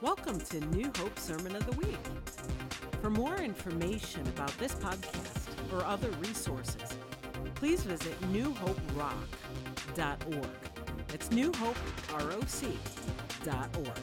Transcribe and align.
Welcome 0.00 0.38
to 0.38 0.60
New 0.66 0.92
Hope 0.96 1.18
Sermon 1.18 1.56
of 1.56 1.66
the 1.66 1.72
Week. 1.72 1.98
For 3.02 3.10
more 3.10 3.38
information 3.38 4.24
about 4.28 4.56
this 4.56 4.76
podcast 4.76 5.48
or 5.72 5.84
other 5.84 6.08
resources, 6.20 6.96
please 7.56 7.82
visit 7.82 8.14
newhoperock.org. 8.32 10.50
It's 11.12 11.30
newhoperoc.org. 11.30 13.98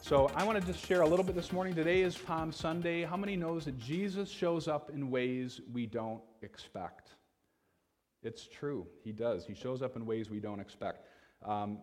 So 0.00 0.32
I 0.34 0.42
want 0.42 0.60
to 0.60 0.66
just 0.66 0.84
share 0.84 1.02
a 1.02 1.06
little 1.06 1.24
bit 1.24 1.36
this 1.36 1.52
morning. 1.52 1.76
Today 1.76 2.02
is 2.02 2.18
Palm 2.18 2.50
Sunday. 2.50 3.04
How 3.04 3.16
many 3.16 3.36
knows 3.36 3.66
that 3.66 3.78
Jesus 3.78 4.28
shows 4.28 4.66
up 4.66 4.90
in 4.92 5.12
ways 5.12 5.60
we 5.72 5.86
don't 5.86 6.22
expect? 6.42 7.10
It's 8.24 8.48
true. 8.48 8.84
He 9.04 9.12
does. 9.12 9.46
He 9.46 9.54
shows 9.54 9.80
up 9.80 9.94
in 9.94 10.06
ways 10.06 10.28
we 10.28 10.40
don't 10.40 10.58
expect. 10.58 11.04
Um, 11.44 11.78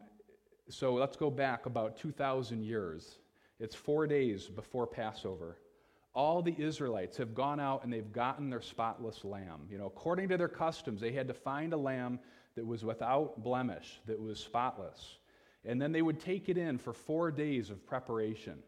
so 0.70 0.94
let's 0.94 1.16
go 1.16 1.30
back 1.30 1.66
about 1.66 1.98
2,000 1.98 2.64
years. 2.64 3.20
It's 3.60 3.76
four 3.76 4.08
days 4.08 4.48
before 4.48 4.88
Passover. 4.88 5.58
All 6.14 6.42
the 6.42 6.56
Israelites 6.58 7.18
have 7.18 7.36
gone 7.36 7.60
out 7.60 7.84
and 7.84 7.92
they've 7.92 8.12
gotten 8.12 8.50
their 8.50 8.62
spotless 8.62 9.24
lamb. 9.24 9.68
You 9.70 9.78
know, 9.78 9.86
according 9.86 10.30
to 10.30 10.38
their 10.38 10.48
customs, 10.48 11.02
they 11.02 11.12
had 11.12 11.28
to 11.28 11.34
find 11.34 11.74
a 11.74 11.78
lamb 11.78 12.20
that 12.56 12.66
was 12.66 12.84
without 12.84 13.44
blemish, 13.44 14.00
that 14.06 14.20
was 14.20 14.40
spotless. 14.40 15.18
And 15.66 15.82
then 15.82 15.92
they 15.92 16.02
would 16.02 16.20
take 16.20 16.48
it 16.48 16.58
in 16.58 16.78
for 16.78 16.94
four 16.94 17.32
days 17.32 17.70
of 17.70 17.86
preparation. 17.86 18.60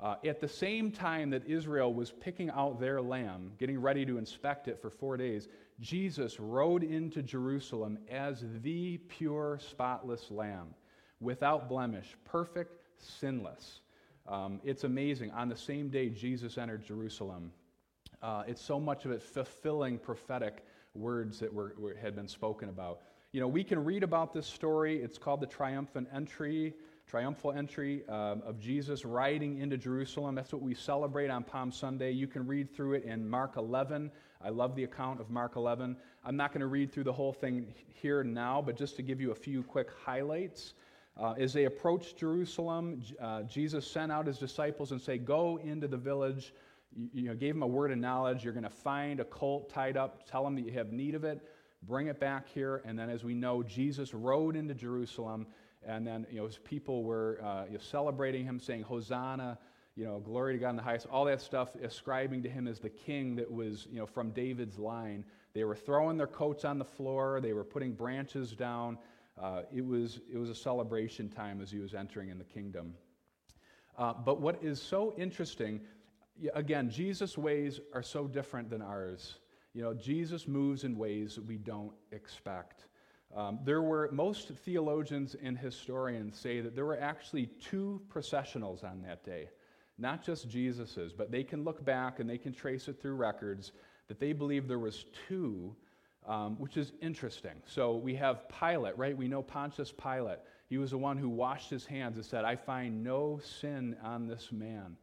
Uh, 0.00 0.14
at 0.24 0.40
the 0.40 0.48
same 0.48 0.90
time 0.90 1.30
that 1.30 1.46
Israel 1.46 1.92
was 1.92 2.10
picking 2.10 2.48
out 2.50 2.80
their 2.80 3.02
lamb, 3.02 3.52
getting 3.58 3.78
ready 3.78 4.06
to 4.06 4.16
inspect 4.16 4.66
it 4.66 4.80
for 4.80 4.88
four 4.88 5.18
days, 5.18 5.46
Jesus 5.78 6.40
rode 6.40 6.82
into 6.82 7.22
Jerusalem 7.22 7.98
as 8.10 8.42
the 8.62 8.96
pure, 8.96 9.58
spotless 9.60 10.30
lamb, 10.30 10.74
without 11.20 11.68
blemish, 11.68 12.16
perfect, 12.24 12.80
sinless. 12.96 13.80
Um, 14.26 14.60
it's 14.64 14.84
amazing. 14.84 15.32
On 15.32 15.50
the 15.50 15.56
same 15.56 15.90
day 15.90 16.08
Jesus 16.08 16.56
entered 16.56 16.82
Jerusalem, 16.82 17.52
uh, 18.22 18.44
it's 18.46 18.62
so 18.62 18.80
much 18.80 19.04
of 19.04 19.10
it 19.10 19.22
fulfilling 19.22 19.98
prophetic 19.98 20.64
words 20.94 21.40
that 21.40 21.52
were, 21.52 21.74
were, 21.78 21.94
had 21.94 22.16
been 22.16 22.28
spoken 22.28 22.70
about. 22.70 23.00
You 23.32 23.40
know, 23.40 23.48
we 23.48 23.64
can 23.64 23.84
read 23.84 24.02
about 24.02 24.32
this 24.32 24.46
story. 24.46 25.02
It's 25.02 25.18
called 25.18 25.40
the 25.40 25.46
triumphant 25.46 26.08
entry 26.12 26.74
triumphal 27.10 27.50
entry 27.50 28.04
um, 28.08 28.40
of 28.46 28.60
Jesus 28.60 29.04
riding 29.04 29.58
into 29.58 29.76
Jerusalem. 29.76 30.36
That's 30.36 30.52
what 30.52 30.62
we 30.62 30.74
celebrate 30.74 31.28
on 31.28 31.42
Palm 31.42 31.72
Sunday. 31.72 32.12
You 32.12 32.28
can 32.28 32.46
read 32.46 32.72
through 32.72 32.92
it 32.92 33.04
in 33.04 33.28
Mark 33.28 33.56
11. 33.56 34.12
I 34.40 34.50
love 34.50 34.76
the 34.76 34.84
account 34.84 35.20
of 35.20 35.28
Mark 35.28 35.56
11. 35.56 35.96
I'm 36.24 36.36
not 36.36 36.52
going 36.52 36.60
to 36.60 36.68
read 36.68 36.92
through 36.92 37.02
the 37.02 37.12
whole 37.12 37.32
thing 37.32 37.66
here 38.00 38.22
now, 38.22 38.62
but 38.64 38.76
just 38.76 38.94
to 38.94 39.02
give 39.02 39.20
you 39.20 39.32
a 39.32 39.34
few 39.34 39.64
quick 39.64 39.88
highlights. 40.04 40.74
Uh, 41.16 41.32
as 41.32 41.52
they 41.52 41.64
approached 41.64 42.16
Jerusalem, 42.16 43.02
uh, 43.20 43.42
Jesus 43.42 43.90
sent 43.90 44.12
out 44.12 44.28
his 44.28 44.38
disciples 44.38 44.92
and 44.92 45.00
say, 45.00 45.18
"Go 45.18 45.56
into 45.56 45.88
the 45.88 45.96
village." 45.96 46.54
You, 46.96 47.10
you 47.12 47.28
know, 47.28 47.34
gave 47.34 47.54
them 47.54 47.62
a 47.64 47.66
word 47.66 47.90
of 47.90 47.98
knowledge. 47.98 48.44
You're 48.44 48.52
going 48.52 48.62
to 48.62 48.70
find 48.70 49.18
a 49.18 49.24
colt 49.24 49.68
tied 49.68 49.96
up. 49.96 50.30
Tell 50.30 50.44
them 50.44 50.54
that 50.54 50.62
you 50.62 50.72
have 50.74 50.92
need 50.92 51.16
of 51.16 51.24
it. 51.24 51.40
Bring 51.82 52.06
it 52.06 52.20
back 52.20 52.48
here. 52.48 52.82
And 52.84 52.96
then, 52.96 53.10
as 53.10 53.24
we 53.24 53.34
know, 53.34 53.64
Jesus 53.64 54.14
rode 54.14 54.54
into 54.54 54.74
Jerusalem 54.74 55.48
and 55.86 56.06
then, 56.06 56.26
you 56.30 56.40
know, 56.40 56.46
as 56.46 56.58
people 56.58 57.04
were 57.04 57.40
uh, 57.42 57.64
you 57.66 57.72
know, 57.72 57.78
celebrating 57.78 58.44
him, 58.44 58.60
saying, 58.60 58.82
Hosanna, 58.82 59.58
you 59.96 60.04
know, 60.04 60.18
glory 60.18 60.54
to 60.54 60.58
God 60.58 60.70
in 60.70 60.76
the 60.76 60.82
highest, 60.82 61.06
all 61.06 61.24
that 61.24 61.40
stuff, 61.40 61.74
ascribing 61.82 62.42
to 62.42 62.48
him 62.48 62.66
as 62.66 62.78
the 62.78 62.90
king 62.90 63.36
that 63.36 63.50
was, 63.50 63.86
you 63.90 63.98
know, 63.98 64.06
from 64.06 64.30
David's 64.30 64.78
line. 64.78 65.24
They 65.52 65.64
were 65.64 65.74
throwing 65.74 66.16
their 66.16 66.26
coats 66.26 66.64
on 66.64 66.78
the 66.78 66.84
floor, 66.84 67.40
they 67.40 67.52
were 67.52 67.64
putting 67.64 67.92
branches 67.92 68.52
down. 68.52 68.98
Uh, 69.40 69.62
it, 69.74 69.84
was, 69.84 70.20
it 70.30 70.36
was 70.36 70.50
a 70.50 70.54
celebration 70.54 71.30
time 71.30 71.62
as 71.62 71.70
he 71.70 71.78
was 71.78 71.94
entering 71.94 72.28
in 72.28 72.36
the 72.36 72.44
kingdom. 72.44 72.94
Uh, 73.96 74.12
but 74.12 74.40
what 74.40 74.62
is 74.62 74.80
so 74.80 75.14
interesting, 75.16 75.80
again, 76.54 76.90
Jesus' 76.90 77.38
ways 77.38 77.80
are 77.94 78.02
so 78.02 78.26
different 78.26 78.68
than 78.68 78.82
ours. 78.82 79.38
You 79.72 79.82
know, 79.82 79.94
Jesus 79.94 80.46
moves 80.46 80.84
in 80.84 80.96
ways 80.96 81.36
that 81.36 81.46
we 81.46 81.56
don't 81.56 81.92
expect. 82.12 82.86
Um, 83.34 83.60
there 83.64 83.82
were, 83.82 84.08
most 84.12 84.48
theologians 84.48 85.36
and 85.40 85.56
historians 85.56 86.38
say 86.38 86.60
that 86.60 86.74
there 86.74 86.84
were 86.84 87.00
actually 87.00 87.46
two 87.60 88.00
processionals 88.12 88.82
on 88.82 89.02
that 89.02 89.24
day, 89.24 89.48
not 89.98 90.24
just 90.24 90.48
Jesus's, 90.48 91.12
but 91.12 91.30
they 91.30 91.44
can 91.44 91.62
look 91.62 91.84
back 91.84 92.18
and 92.18 92.28
they 92.28 92.38
can 92.38 92.52
trace 92.52 92.88
it 92.88 93.00
through 93.00 93.14
records 93.14 93.72
that 94.08 94.18
they 94.18 94.32
believe 94.32 94.66
there 94.66 94.80
was 94.80 95.04
two, 95.28 95.76
um, 96.26 96.56
which 96.58 96.76
is 96.76 96.92
interesting. 97.00 97.62
So 97.66 97.94
we 97.94 98.16
have 98.16 98.48
Pilate, 98.48 98.98
right? 98.98 99.16
We 99.16 99.28
know 99.28 99.42
Pontius 99.42 99.92
Pilate. 99.92 100.40
He 100.68 100.78
was 100.78 100.90
the 100.90 100.98
one 100.98 101.16
who 101.16 101.28
washed 101.28 101.70
his 101.70 101.86
hands 101.86 102.16
and 102.16 102.24
said, 102.24 102.44
I 102.44 102.56
find 102.56 103.04
no 103.04 103.40
sin 103.60 103.96
on 104.02 104.26
this 104.26 104.50
man. 104.50 104.96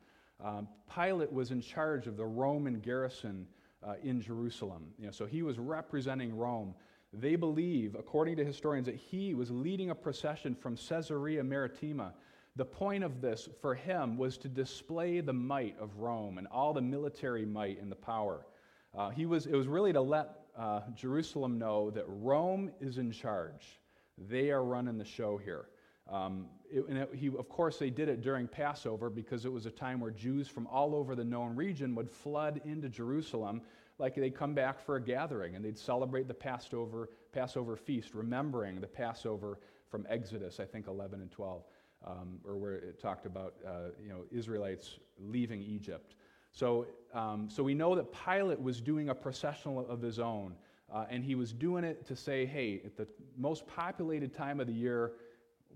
Um, 0.43 0.67
Pilate 0.93 1.31
was 1.31 1.51
in 1.51 1.61
charge 1.61 2.07
of 2.07 2.17
the 2.17 2.25
Roman 2.25 2.79
garrison 2.79 3.47
uh, 3.81 3.93
in 4.03 4.21
Jerusalem. 4.21 4.87
You 4.99 5.05
know, 5.05 5.11
so 5.11 5.25
he 5.25 5.41
was 5.41 5.57
representing 5.57 6.35
Rome. 6.35 6.73
They 7.13 7.35
believe, 7.35 7.95
according 7.95 8.35
to 8.37 8.45
historians, 8.45 8.85
that 8.85 8.95
he 8.95 9.33
was 9.33 9.49
leading 9.49 9.89
a 9.89 9.95
procession 9.95 10.55
from 10.55 10.75
Caesarea 10.75 11.43
Maritima. 11.43 12.13
The 12.55 12.65
point 12.65 13.03
of 13.03 13.21
this 13.21 13.47
for 13.61 13.75
him 13.75 14.17
was 14.17 14.37
to 14.39 14.49
display 14.49 15.21
the 15.21 15.33
might 15.33 15.75
of 15.79 15.97
Rome 15.97 16.37
and 16.37 16.47
all 16.47 16.73
the 16.73 16.81
military 16.81 17.45
might 17.45 17.81
and 17.81 17.91
the 17.91 17.95
power. 17.95 18.45
Uh, 18.97 19.09
he 19.09 19.25
was, 19.25 19.45
it 19.45 19.55
was 19.55 19.67
really 19.67 19.93
to 19.93 20.01
let 20.01 20.39
uh, 20.57 20.81
Jerusalem 20.95 21.59
know 21.59 21.91
that 21.91 22.05
Rome 22.07 22.71
is 22.81 22.97
in 22.97 23.11
charge. 23.11 23.79
They 24.17 24.49
are 24.49 24.63
running 24.63 24.97
the 24.97 25.05
show 25.05 25.37
here. 25.37 25.67
Um, 26.09 26.47
it, 26.71 26.87
and 26.87 26.97
it, 26.97 27.09
he, 27.13 27.27
of 27.27 27.47
course, 27.49 27.77
they 27.77 27.89
did 27.89 28.09
it 28.09 28.21
during 28.21 28.47
Passover 28.47 29.09
because 29.09 29.45
it 29.45 29.51
was 29.51 29.65
a 29.65 29.71
time 29.71 29.99
where 29.99 30.11
Jews 30.11 30.47
from 30.47 30.67
all 30.67 30.95
over 30.95 31.15
the 31.15 31.23
known 31.23 31.55
region 31.55 31.95
would 31.95 32.09
flood 32.09 32.61
into 32.65 32.89
Jerusalem 32.89 33.61
like 33.99 34.15
they'd 34.15 34.35
come 34.35 34.53
back 34.53 34.79
for 34.79 34.95
a 34.95 35.01
gathering 35.01 35.55
and 35.55 35.63
they'd 35.63 35.77
celebrate 35.77 36.27
the 36.27 36.33
Passover, 36.33 37.09
Passover 37.31 37.75
feast, 37.75 38.13
remembering 38.13 38.79
the 38.79 38.87
Passover 38.87 39.59
from 39.89 40.05
Exodus, 40.09 40.59
I 40.59 40.65
think 40.65 40.87
11 40.87 41.21
and 41.21 41.31
12, 41.31 41.63
um, 42.05 42.39
or 42.45 42.57
where 42.57 42.75
it 42.75 43.01
talked 43.01 43.25
about 43.25 43.55
uh, 43.65 43.89
you 44.01 44.09
know, 44.09 44.21
Israelites 44.31 44.99
leaving 45.19 45.61
Egypt. 45.61 46.15
So, 46.51 46.87
um, 47.13 47.49
so 47.49 47.63
we 47.63 47.73
know 47.73 47.95
that 47.95 48.07
Pilate 48.11 48.61
was 48.61 48.81
doing 48.81 49.09
a 49.09 49.15
processional 49.15 49.87
of 49.87 50.01
his 50.01 50.19
own, 50.19 50.55
uh, 50.93 51.05
and 51.09 51.23
he 51.23 51.35
was 51.35 51.51
doing 51.51 51.83
it 51.83 52.05
to 52.07 52.15
say, 52.15 52.45
hey, 52.45 52.81
at 52.85 52.97
the 52.97 53.07
most 53.37 53.67
populated 53.67 54.33
time 54.33 54.59
of 54.59 54.67
the 54.67 54.73
year, 54.73 55.13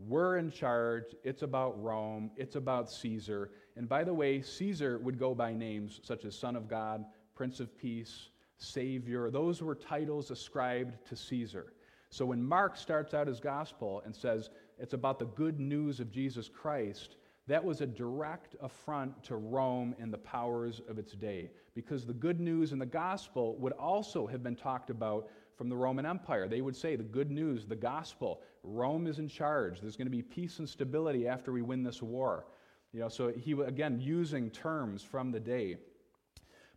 we're 0.07 0.37
in 0.37 0.49
charge. 0.51 1.15
It's 1.23 1.41
about 1.41 1.81
Rome. 1.81 2.31
It's 2.35 2.55
about 2.55 2.89
Caesar. 2.89 3.51
And 3.75 3.87
by 3.87 4.03
the 4.03 4.13
way, 4.13 4.41
Caesar 4.41 4.99
would 4.99 5.19
go 5.19 5.35
by 5.35 5.53
names 5.53 5.99
such 6.03 6.25
as 6.25 6.35
Son 6.37 6.55
of 6.55 6.67
God, 6.67 7.05
Prince 7.41 7.59
of 7.59 7.75
Peace, 7.75 8.29
Savior. 8.59 9.31
Those 9.31 9.63
were 9.63 9.73
titles 9.73 10.29
ascribed 10.29 11.03
to 11.07 11.15
Caesar. 11.15 11.73
So 12.11 12.23
when 12.27 12.43
Mark 12.43 12.77
starts 12.77 13.15
out 13.15 13.25
his 13.25 13.39
gospel 13.39 14.03
and 14.05 14.15
says 14.15 14.51
it's 14.77 14.93
about 14.93 15.17
the 15.17 15.25
good 15.25 15.59
news 15.59 15.99
of 15.99 16.11
Jesus 16.11 16.47
Christ, 16.47 17.15
that 17.47 17.65
was 17.65 17.81
a 17.81 17.87
direct 17.87 18.55
affront 18.61 19.23
to 19.23 19.37
Rome 19.37 19.95
and 19.97 20.13
the 20.13 20.19
powers 20.19 20.81
of 20.87 20.99
its 20.99 21.13
day, 21.13 21.49
because 21.73 22.05
the 22.05 22.13
good 22.13 22.39
news 22.39 22.73
in 22.73 22.77
the 22.77 22.85
gospel 22.85 23.55
would 23.57 23.73
also 23.73 24.27
have 24.27 24.43
been 24.43 24.55
talked 24.55 24.91
about 24.91 25.27
from 25.57 25.67
the 25.67 25.75
Roman 25.75 26.05
Empire. 26.05 26.47
They 26.47 26.61
would 26.61 26.75
say 26.75 26.95
the 26.95 27.01
good 27.01 27.31
news, 27.31 27.65
the 27.65 27.75
gospel, 27.75 28.41
Rome 28.61 29.07
is 29.07 29.17
in 29.17 29.27
charge. 29.27 29.81
There's 29.81 29.97
going 29.97 30.05
to 30.05 30.11
be 30.11 30.21
peace 30.21 30.59
and 30.59 30.69
stability 30.69 31.27
after 31.27 31.51
we 31.51 31.63
win 31.63 31.81
this 31.81 32.03
war. 32.03 32.45
You 32.93 32.99
know, 32.99 33.09
so 33.09 33.29
he 33.29 33.53
again 33.53 33.99
using 33.99 34.51
terms 34.51 35.01
from 35.01 35.31
the 35.31 35.39
day. 35.39 35.77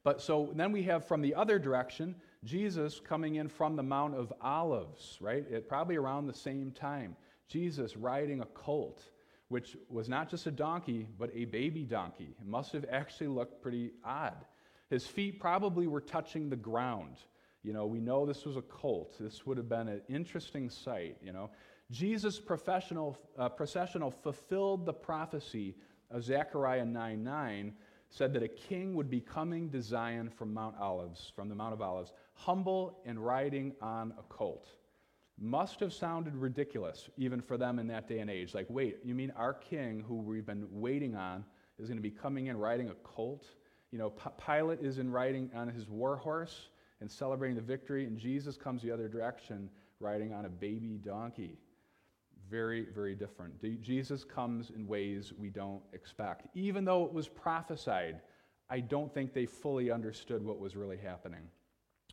But 0.04 0.20
so 0.20 0.50
then 0.54 0.70
we 0.70 0.82
have 0.84 1.08
from 1.08 1.22
the 1.22 1.34
other 1.34 1.58
direction, 1.58 2.14
Jesus 2.44 3.00
coming 3.00 3.36
in 3.36 3.48
from 3.48 3.74
the 3.74 3.82
Mount 3.82 4.14
of 4.14 4.32
Olives, 4.40 5.18
right? 5.20 5.50
At 5.50 5.66
probably 5.66 5.96
around 5.96 6.26
the 6.26 6.34
same 6.34 6.70
time. 6.70 7.16
Jesus 7.48 7.96
riding 7.96 8.42
a 8.42 8.46
colt, 8.46 9.02
which 9.48 9.76
was 9.88 10.08
not 10.08 10.30
just 10.30 10.46
a 10.46 10.50
donkey, 10.50 11.08
but 11.18 11.30
a 11.34 11.46
baby 11.46 11.84
donkey. 11.84 12.36
It 12.38 12.46
must 12.46 12.72
have 12.72 12.84
actually 12.90 13.28
looked 13.28 13.62
pretty 13.62 13.92
odd. 14.04 14.44
His 14.90 15.06
feet 15.06 15.40
probably 15.40 15.86
were 15.86 16.02
touching 16.02 16.50
the 16.50 16.56
ground. 16.56 17.16
You 17.62 17.72
know, 17.72 17.86
we 17.86 17.98
know 17.98 18.26
this 18.26 18.44
was 18.44 18.58
a 18.58 18.62
colt. 18.62 19.16
This 19.18 19.46
would 19.46 19.56
have 19.56 19.70
been 19.70 19.88
an 19.88 20.02
interesting 20.08 20.68
sight, 20.68 21.16
you 21.22 21.32
know. 21.32 21.50
Jesus' 21.90 22.38
professional, 22.38 23.18
uh, 23.38 23.48
processional 23.48 24.10
fulfilled 24.10 24.84
the 24.84 24.92
prophecy 24.92 25.76
of 26.10 26.22
Zechariah 26.22 26.84
9 26.84 27.24
9 27.24 27.72
said 28.14 28.32
that 28.32 28.44
a 28.44 28.48
king 28.48 28.94
would 28.94 29.10
be 29.10 29.20
coming 29.20 29.68
to 29.68 29.82
Zion 29.82 30.30
from 30.30 30.54
Mount 30.54 30.76
Olives, 30.80 31.32
from 31.34 31.48
the 31.48 31.54
Mount 31.56 31.74
of 31.74 31.82
Olives, 31.82 32.12
humble 32.34 33.00
and 33.04 33.18
riding 33.18 33.72
on 33.82 34.14
a 34.16 34.22
colt. 34.28 34.68
Must 35.36 35.80
have 35.80 35.92
sounded 35.92 36.36
ridiculous 36.36 37.10
even 37.16 37.40
for 37.40 37.56
them 37.56 37.80
in 37.80 37.88
that 37.88 38.06
day 38.06 38.20
and 38.20 38.30
age. 38.30 38.54
Like, 38.54 38.66
wait, 38.70 38.98
you 39.02 39.16
mean 39.16 39.32
our 39.34 39.52
king, 39.52 40.04
who 40.06 40.20
we've 40.20 40.46
been 40.46 40.68
waiting 40.70 41.16
on, 41.16 41.44
is 41.80 41.88
going 41.88 41.98
to 41.98 42.02
be 42.02 42.10
coming 42.10 42.46
in 42.46 42.56
riding 42.56 42.88
a 42.88 42.94
colt? 43.02 43.46
You 43.90 43.98
know, 43.98 44.10
P- 44.10 44.30
Pilate 44.46 44.78
is 44.80 44.98
in 44.98 45.10
riding 45.10 45.50
on 45.52 45.66
his 45.68 45.88
war 45.88 46.16
horse 46.16 46.68
and 47.00 47.10
celebrating 47.10 47.56
the 47.56 47.62
victory, 47.62 48.04
and 48.04 48.16
Jesus 48.16 48.56
comes 48.56 48.80
the 48.80 48.92
other 48.92 49.08
direction 49.08 49.68
riding 49.98 50.32
on 50.32 50.44
a 50.44 50.48
baby 50.48 51.00
donkey. 51.04 51.58
Very, 52.50 52.86
very 52.94 53.14
different. 53.14 53.54
Jesus 53.80 54.24
comes 54.24 54.70
in 54.70 54.86
ways 54.86 55.32
we 55.38 55.48
don't 55.48 55.82
expect. 55.92 56.46
Even 56.54 56.84
though 56.84 57.04
it 57.04 57.12
was 57.12 57.28
prophesied, 57.28 58.20
I 58.68 58.80
don't 58.80 59.12
think 59.12 59.32
they 59.32 59.46
fully 59.46 59.90
understood 59.90 60.44
what 60.44 60.58
was 60.58 60.76
really 60.76 60.98
happening. 60.98 61.48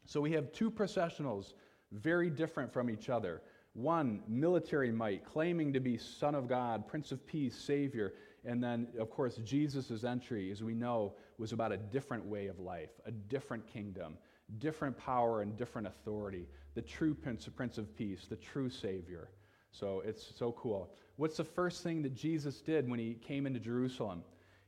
So 0.05 0.21
we 0.21 0.31
have 0.31 0.51
two 0.51 0.71
processionals, 0.71 1.53
very 1.91 2.29
different 2.29 2.71
from 2.71 2.89
each 2.89 3.09
other. 3.09 3.41
One, 3.73 4.21
military 4.27 4.91
might, 4.91 5.25
claiming 5.25 5.71
to 5.73 5.79
be 5.79 5.97
Son 5.97 6.35
of 6.35 6.47
God, 6.47 6.87
Prince 6.87 7.11
of 7.11 7.25
Peace, 7.25 7.55
Savior. 7.55 8.13
And 8.43 8.63
then, 8.63 8.87
of 8.99 9.09
course, 9.09 9.37
Jesus' 9.37 10.03
entry, 10.03 10.51
as 10.51 10.63
we 10.63 10.73
know, 10.73 11.13
was 11.37 11.53
about 11.53 11.71
a 11.71 11.77
different 11.77 12.25
way 12.25 12.47
of 12.47 12.59
life, 12.59 12.89
a 13.05 13.11
different 13.11 13.65
kingdom, 13.67 14.17
different 14.57 14.97
power 14.97 15.41
and 15.41 15.55
different 15.55 15.87
authority. 15.87 16.47
The 16.73 16.81
true 16.81 17.13
Prince, 17.13 17.47
Prince 17.55 17.77
of 17.77 17.95
Peace, 17.95 18.25
the 18.29 18.35
true 18.35 18.69
Savior. 18.69 19.29
So 19.71 20.01
it's 20.05 20.33
so 20.37 20.51
cool. 20.53 20.89
What's 21.15 21.37
the 21.37 21.43
first 21.43 21.83
thing 21.83 22.01
that 22.03 22.15
Jesus 22.15 22.61
did 22.61 22.89
when 22.89 22.99
he 22.99 23.15
came 23.15 23.45
into 23.45 23.59
Jerusalem? 23.59 24.23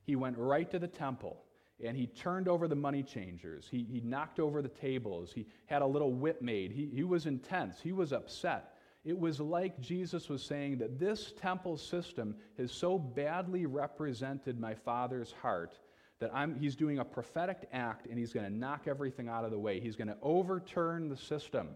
He 0.06 0.16
went 0.16 0.38
right 0.38 0.70
to 0.72 0.80
the 0.80 0.88
temple 0.88 1.44
and 1.84 1.98
he 1.98 2.08
turned 2.08 2.48
over 2.48 2.68
the 2.68 2.76
money 2.76 3.04
changers. 3.04 3.68
He, 3.70 3.84
he 3.84 4.02
knocked 4.02 4.40
over 4.40 4.62
the 4.62 4.70
tables. 4.70 5.32
He 5.34 5.48
had 5.66 5.82
a 5.82 5.86
little 5.86 6.14
whip 6.14 6.42
made. 6.42 6.72
He, 6.72 6.90
he 6.94 7.04
was 7.04 7.26
intense. 7.26 7.80
He 7.82 7.92
was 7.92 8.14
upset. 8.14 8.78
It 9.04 9.20
was 9.20 9.40
like 9.40 9.82
Jesus 9.82 10.30
was 10.30 10.44
saying 10.44 10.78
that 10.78 10.98
this 10.98 11.34
temple 11.42 11.78
system 11.78 12.36
has 12.58 12.72
so 12.72 12.98
badly 12.98 13.66
represented 13.66 14.60
my 14.60 14.76
Father's 14.76 15.34
heart 15.42 15.78
that 16.20 16.32
I'm, 16.34 16.56
he's 16.56 16.78
doing 16.78 17.00
a 17.00 17.06
prophetic 17.06 17.68
act 17.74 18.08
and 18.08 18.18
he's 18.18 18.32
going 18.32 18.46
to 18.46 18.56
knock 18.56 18.84
everything 18.88 19.28
out 19.28 19.44
of 19.44 19.52
the 19.52 19.60
way. 19.60 19.82
He's 19.82 19.98
going 19.98 20.08
to 20.08 20.18
overturn 20.22 21.10
the 21.10 21.18
system. 21.18 21.70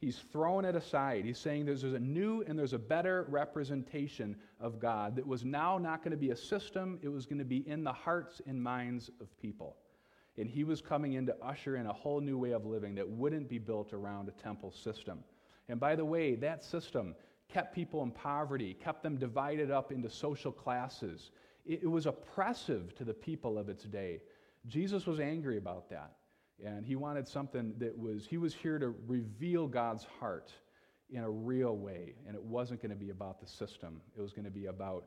He's 0.00 0.18
throwing 0.32 0.64
it 0.64 0.74
aside. 0.74 1.26
He's 1.26 1.38
saying 1.38 1.66
there's, 1.66 1.84
a 1.84 1.98
new 1.98 2.42
and 2.46 2.58
there's 2.58 2.72
a 2.72 2.78
better 2.78 3.26
representation 3.28 4.34
of 4.58 4.80
God 4.80 5.14
that 5.16 5.26
was 5.26 5.44
now 5.44 5.76
not 5.76 6.02
going 6.02 6.12
to 6.12 6.16
be 6.16 6.30
a 6.30 6.36
system, 6.36 6.98
it 7.02 7.08
was 7.08 7.26
going 7.26 7.38
to 7.38 7.44
be 7.44 7.68
in 7.68 7.84
the 7.84 7.92
hearts 7.92 8.40
and 8.46 8.62
minds 8.62 9.10
of 9.20 9.36
people. 9.36 9.76
And 10.38 10.48
he 10.48 10.64
was 10.64 10.80
coming 10.80 11.14
in 11.14 11.26
to 11.26 11.36
usher 11.42 11.76
in 11.76 11.86
a 11.86 11.92
whole 11.92 12.22
new 12.22 12.38
way 12.38 12.52
of 12.52 12.64
living 12.64 12.94
that 12.94 13.06
wouldn't 13.06 13.46
be 13.46 13.58
built 13.58 13.92
around 13.92 14.28
a 14.28 14.42
temple 14.42 14.72
system. 14.72 15.22
And 15.68 15.78
by 15.78 15.94
the 15.96 16.04
way, 16.04 16.34
that 16.36 16.64
system 16.64 17.14
kept 17.52 17.74
people 17.74 18.02
in 18.02 18.10
poverty, 18.10 18.72
kept 18.72 19.02
them 19.02 19.18
divided 19.18 19.70
up 19.70 19.92
into 19.92 20.08
social 20.08 20.50
classes. 20.50 21.30
It 21.66 21.88
was 21.88 22.06
oppressive 22.06 22.94
to 22.94 23.04
the 23.04 23.12
people 23.12 23.58
of 23.58 23.68
its 23.68 23.84
day. 23.84 24.22
Jesus 24.66 25.06
was 25.06 25.20
angry 25.20 25.58
about 25.58 25.90
that. 25.90 26.12
And 26.64 26.84
he 26.84 26.96
wanted 26.96 27.26
something 27.26 27.74
that 27.78 27.96
was, 27.96 28.26
he 28.26 28.38
was 28.38 28.54
here 28.54 28.78
to 28.78 28.94
reveal 29.06 29.66
God's 29.66 30.04
heart 30.18 30.52
in 31.10 31.24
a 31.24 31.30
real 31.30 31.76
way. 31.76 32.14
And 32.26 32.34
it 32.34 32.42
wasn't 32.42 32.82
going 32.82 32.90
to 32.90 32.96
be 32.96 33.10
about 33.10 33.40
the 33.40 33.46
system, 33.46 34.00
it 34.16 34.20
was 34.20 34.32
going 34.32 34.44
to 34.44 34.50
be 34.50 34.66
about 34.66 35.04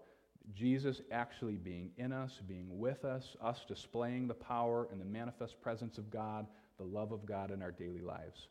Jesus 0.54 1.02
actually 1.12 1.56
being 1.56 1.92
in 1.98 2.12
us, 2.12 2.42
being 2.48 2.68
with 2.78 3.06
us, 3.06 3.38
us 3.42 3.64
displaying 3.68 4.28
the 4.28 4.34
power 4.34 4.90
and 4.92 5.00
the 5.00 5.06
manifest 5.06 5.62
presence 5.62 5.98
of 5.98 6.12
God, 6.12 6.46
the 6.78 6.84
love 6.84 7.12
of 7.14 7.26
God 7.26 7.52
in 7.52 7.62
our 7.62 7.72
daily 7.72 8.02
lives. 8.02 8.48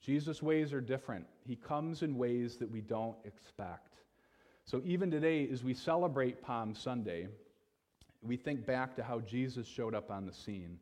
Jesus' 0.00 0.42
ways 0.42 0.72
are 0.72 0.80
different. 0.80 1.26
He 1.44 1.56
comes 1.56 2.02
in 2.02 2.16
ways 2.16 2.58
that 2.58 2.70
we 2.70 2.80
don't 2.80 3.16
expect. 3.24 3.96
So 4.64 4.82
even 4.84 5.10
today, 5.10 5.48
as 5.50 5.64
we 5.64 5.74
celebrate 5.74 6.42
Palm 6.42 6.74
Sunday, 6.74 7.28
we 8.22 8.36
think 8.36 8.66
back 8.66 8.94
to 8.96 9.02
how 9.02 9.20
Jesus 9.20 9.66
showed 9.66 9.94
up 9.94 10.10
on 10.10 10.26
the 10.26 10.32
scene. 10.32 10.78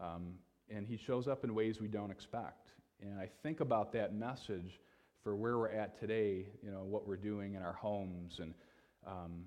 Um, 0.00 0.34
and 0.70 0.86
he 0.86 0.96
shows 0.96 1.28
up 1.28 1.44
in 1.44 1.54
ways 1.54 1.80
we 1.80 1.88
don't 1.88 2.10
expect. 2.10 2.70
And 3.02 3.18
I 3.18 3.28
think 3.42 3.60
about 3.60 3.92
that 3.92 4.14
message 4.14 4.80
for 5.22 5.36
where 5.36 5.58
we're 5.58 5.70
at 5.70 5.98
today, 5.98 6.46
you 6.62 6.70
know, 6.70 6.82
what 6.82 7.06
we're 7.06 7.16
doing 7.16 7.54
in 7.54 7.62
our 7.62 7.72
homes. 7.72 8.38
And 8.40 8.54
um, 9.06 9.44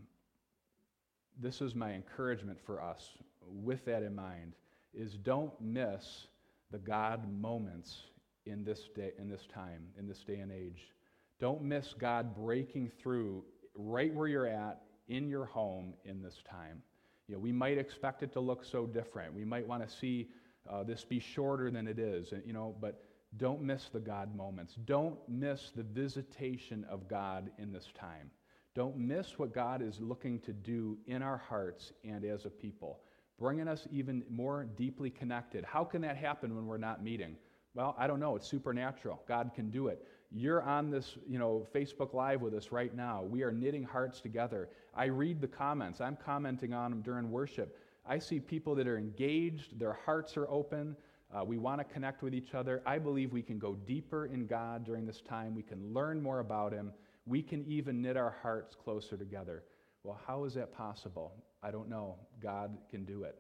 this 1.39 1.61
is 1.61 1.75
my 1.75 1.93
encouragement 1.93 2.59
for 2.63 2.81
us 2.81 3.11
with 3.47 3.85
that 3.85 4.03
in 4.03 4.15
mind 4.15 4.53
is 4.93 5.13
don't 5.13 5.53
miss 5.59 6.27
the 6.71 6.77
God 6.77 7.31
moments 7.41 8.03
in 8.45 8.63
this 8.63 8.89
day, 8.95 9.11
in 9.17 9.29
this 9.29 9.47
time, 9.53 9.83
in 9.97 10.07
this 10.07 10.23
day 10.23 10.39
and 10.39 10.51
age. 10.51 10.91
Don't 11.39 11.61
miss 11.61 11.93
God 11.93 12.35
breaking 12.35 12.91
through 13.01 13.43
right 13.75 14.13
where 14.13 14.27
you're 14.27 14.47
at 14.47 14.81
in 15.07 15.27
your 15.29 15.45
home 15.45 15.93
in 16.05 16.21
this 16.21 16.41
time. 16.49 16.81
You 17.27 17.35
know, 17.35 17.39
we 17.39 17.51
might 17.51 17.77
expect 17.77 18.21
it 18.23 18.33
to 18.33 18.39
look 18.39 18.65
so 18.65 18.85
different. 18.85 19.33
We 19.33 19.45
might 19.45 19.67
want 19.67 19.87
to 19.87 19.95
see 19.95 20.29
uh, 20.69 20.83
this 20.83 21.04
be 21.04 21.19
shorter 21.19 21.69
than 21.69 21.88
it 21.88 22.00
is, 22.00 22.33
you 22.45 22.54
know, 22.54 22.75
but 22.80 23.04
don't 23.38 23.62
miss 23.62 23.89
the 23.92 24.00
God 24.00 24.36
moments. 24.36 24.75
Don't 24.86 25.18
miss 25.27 25.71
the 25.75 25.83
visitation 25.83 26.86
of 26.89 27.07
God 27.07 27.50
in 27.57 27.71
this 27.71 27.89
time. 28.00 28.30
Don't 28.75 28.98
miss 28.98 29.38
what 29.38 29.54
God 29.54 29.81
is 29.81 30.00
looking 30.00 30.39
to 30.42 30.54
do 30.54 30.98
in 31.07 31.21
our 31.21 31.38
hearts 31.38 31.94
and 32.04 32.25
as 32.25 32.45
a 32.45 32.50
people, 32.50 33.00
bringing 33.39 33.68
us 33.68 33.88
even 33.92 34.24
more 34.30 34.68
deeply 34.75 35.10
connected. 35.10 35.63
How 35.63 35.83
can 35.83 36.01
that 36.01 36.18
happen 36.18 36.56
when 36.56 36.66
we're 36.66 36.77
not 36.77 37.04
meeting? 37.04 37.36
Well, 37.75 37.95
I 37.98 38.07
don't 38.07 38.19
know. 38.19 38.36
It's 38.36 38.48
supernatural. 38.48 39.21
God 39.27 39.51
can 39.56 39.69
do 39.69 39.88
it. 39.88 40.06
You're 40.31 40.63
on 40.63 40.89
this, 40.89 41.16
you 41.27 41.38
know, 41.38 41.68
Facebook 41.74 42.13
Live 42.13 42.42
with 42.42 42.54
us 42.54 42.71
right 42.71 42.95
now. 42.95 43.24
We 43.24 43.44
are 43.44 43.51
knitting 43.51 43.83
hearts 43.83 44.21
together. 44.21 44.69
I 44.95 45.06
read 45.06 45.42
the 45.42 45.48
comments. 45.48 46.01
I'm 46.01 46.18
commenting 46.24 46.74
on 46.74 46.92
them 46.92 47.01
during 47.01 47.30
worship. 47.31 47.77
I 48.05 48.19
see 48.19 48.39
people 48.39 48.75
that 48.75 48.88
are 48.88 48.97
engaged. 48.97 49.79
Their 49.79 49.94
hearts 50.05 50.35
are 50.38 50.50
open. 50.50 50.95
Uh, 51.33 51.44
we 51.44 51.57
want 51.57 51.79
to 51.79 51.83
connect 51.83 52.21
with 52.21 52.33
each 52.33 52.53
other. 52.53 52.81
I 52.85 53.00
believe 53.00 53.31
we 53.31 53.41
can 53.41 53.57
go 53.57 53.73
deeper 53.73 54.25
in 54.25 54.45
God 54.45 54.85
during 54.85 55.05
this 55.05 55.21
time. 55.21 55.55
We 55.55 55.63
can 55.63 55.94
learn 55.94 56.21
more 56.21 56.39
about 56.39 56.73
Him. 56.73 56.91
We 57.25 57.41
can 57.41 57.65
even 57.65 58.01
knit 58.01 58.17
our 58.17 58.35
hearts 58.41 58.75
closer 58.75 59.17
together. 59.17 59.63
Well, 60.03 60.19
how 60.27 60.44
is 60.44 60.53
that 60.55 60.73
possible? 60.73 61.33
I 61.63 61.71
don't 61.71 61.89
know. 61.89 62.17
God 62.41 62.77
can 62.91 63.05
do 63.05 63.23
it, 63.23 63.38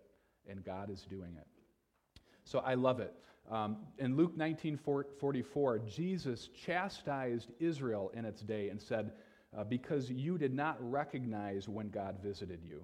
and 0.49 0.63
God 0.63 0.89
is 0.89 1.01
doing 1.01 1.35
it. 1.37 1.45
So 2.45 2.59
I 2.59 2.73
love 2.75 2.99
it. 2.99 3.13
Um, 3.51 3.77
in 3.99 4.15
Luke 4.15 4.37
19 4.37 4.77
44, 4.77 5.79
Jesus 5.79 6.49
chastised 6.65 7.51
Israel 7.59 8.11
in 8.15 8.23
its 8.23 8.41
day 8.41 8.69
and 8.69 8.81
said, 8.81 9.11
uh, 9.55 9.65
Because 9.65 10.09
you 10.09 10.37
did 10.37 10.53
not 10.53 10.77
recognize 10.79 11.67
when 11.67 11.89
God 11.89 12.17
visited 12.23 12.61
you. 12.63 12.83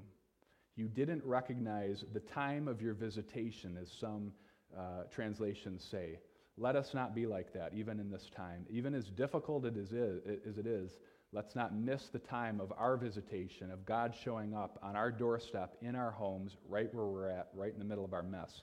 You 0.80 0.88
didn't 0.88 1.26
recognize 1.26 2.06
the 2.14 2.22
time 2.22 2.70
of 2.70 2.82
your 2.82 2.94
visitation, 2.94 3.78
as 3.82 3.92
some 3.92 4.32
uh, 4.74 5.04
translations 5.12 5.84
say. 5.84 6.20
Let 6.58 6.78
us 6.78 6.94
not 6.94 7.14
be 7.14 7.26
like 7.26 7.52
that, 7.52 7.74
even 7.74 8.00
in 8.00 8.10
this 8.10 8.30
time. 8.34 8.66
Even 8.70 8.94
as 8.94 9.10
difficult 9.10 9.66
it 9.66 9.76
is, 9.76 9.92
as 9.92 10.58
it 10.58 10.66
is, 10.66 10.92
let's 11.34 11.54
not 11.54 11.76
miss 11.76 12.08
the 12.08 12.20
time 12.20 12.62
of 12.62 12.72
our 12.78 12.96
visitation, 12.96 13.72
of 13.72 13.86
God 13.86 14.16
showing 14.24 14.56
up 14.56 14.80
on 14.82 14.96
our 14.96 15.12
doorstep, 15.12 15.76
in 15.82 15.98
our 15.98 16.12
homes, 16.12 16.56
right 16.70 16.94
where 16.96 17.08
we're 17.08 17.30
at, 17.30 17.50
right 17.54 17.74
in 17.74 17.80
the 17.80 17.84
middle 17.84 18.06
of 18.06 18.14
our 18.14 18.24
mess. 18.24 18.62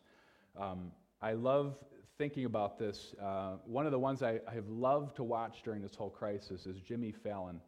Um, 0.58 0.92
I 1.20 1.34
love 1.34 1.76
thinking 2.16 2.46
about 2.46 2.78
this. 2.78 3.14
Uh, 3.22 3.56
one 3.66 3.84
of 3.84 3.92
the 3.92 3.98
ones 3.98 4.22
I, 4.22 4.40
I, 4.48 4.54
have 4.54 4.70
loved 4.70 5.16
to 5.16 5.22
watch 5.22 5.58
during 5.62 5.82
this 5.82 5.94
whole 5.94 6.08
crisis 6.08 6.64
is 6.64 6.80
Jimmy 6.80 7.12
Fallon. 7.12 7.60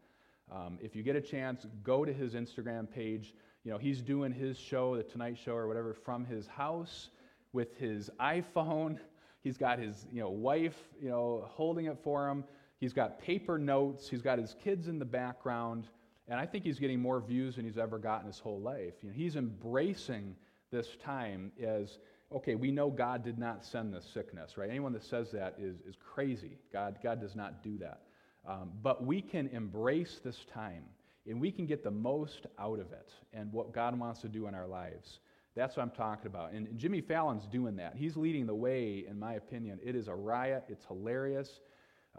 Um, 0.50 0.78
if 0.80 0.96
you 0.96 1.02
get 1.02 1.16
a 1.16 1.20
chance, 1.20 1.66
go 1.82 2.06
to 2.06 2.12
his 2.14 2.32
Instagram 2.32 2.90
page. 2.90 3.34
You 3.68 3.74
know, 3.74 3.78
he's 3.78 4.00
doing 4.00 4.32
his 4.32 4.56
show, 4.58 4.96
The 4.96 5.02
Tonight 5.02 5.36
Show 5.44 5.52
or 5.52 5.68
whatever, 5.68 5.92
from 5.92 6.24
his 6.24 6.46
house 6.46 7.10
with 7.52 7.76
his 7.76 8.08
iPhone. 8.18 8.98
He's 9.42 9.58
got 9.58 9.78
his, 9.78 10.06
you 10.10 10.22
know, 10.22 10.30
wife, 10.30 10.78
you 11.02 11.10
know, 11.10 11.44
holding 11.48 11.84
it 11.84 11.98
for 12.02 12.26
him. 12.26 12.44
He's 12.80 12.94
got 12.94 13.20
paper 13.20 13.58
notes. 13.58 14.08
He's 14.08 14.22
got 14.22 14.38
his 14.38 14.56
kids 14.64 14.88
in 14.88 14.98
the 14.98 15.04
background. 15.04 15.86
And 16.28 16.40
I 16.40 16.46
think 16.46 16.64
he's 16.64 16.78
getting 16.78 16.98
more 16.98 17.20
views 17.20 17.56
than 17.56 17.66
he's 17.66 17.76
ever 17.76 17.98
gotten 17.98 18.26
his 18.26 18.38
whole 18.38 18.58
life. 18.58 18.94
You 19.02 19.10
know, 19.10 19.14
he's 19.14 19.36
embracing 19.36 20.34
this 20.70 20.88
time 21.04 21.52
as 21.62 21.98
okay, 22.34 22.54
we 22.54 22.70
know 22.70 22.88
God 22.88 23.22
did 23.22 23.38
not 23.38 23.66
send 23.66 23.92
this 23.92 24.06
sickness, 24.14 24.56
right? 24.56 24.70
Anyone 24.70 24.94
that 24.94 25.04
says 25.04 25.30
that 25.32 25.56
is, 25.58 25.76
is 25.86 25.94
crazy. 26.02 26.56
God, 26.72 27.00
God 27.02 27.20
does 27.20 27.36
not 27.36 27.62
do 27.62 27.76
that. 27.78 28.00
Um, 28.48 28.70
but 28.82 29.04
we 29.04 29.20
can 29.20 29.48
embrace 29.48 30.20
this 30.24 30.46
time 30.54 30.84
and 31.28 31.40
we 31.40 31.50
can 31.50 31.66
get 31.66 31.84
the 31.84 31.90
most 31.90 32.46
out 32.58 32.78
of 32.78 32.92
it 32.92 33.12
and 33.32 33.52
what 33.52 33.72
God 33.72 33.98
wants 33.98 34.20
to 34.22 34.28
do 34.28 34.46
in 34.46 34.54
our 34.54 34.66
lives. 34.66 35.20
That's 35.54 35.76
what 35.76 35.82
I'm 35.82 35.90
talking 35.90 36.26
about. 36.26 36.52
And, 36.52 36.68
and 36.68 36.78
Jimmy 36.78 37.00
Fallon's 37.00 37.46
doing 37.46 37.76
that. 37.76 37.94
He's 37.96 38.16
leading 38.16 38.46
the 38.46 38.54
way, 38.54 39.04
in 39.08 39.18
my 39.18 39.34
opinion. 39.34 39.80
It 39.82 39.96
is 39.96 40.08
a 40.08 40.14
riot, 40.14 40.64
it's 40.68 40.84
hilarious. 40.86 41.60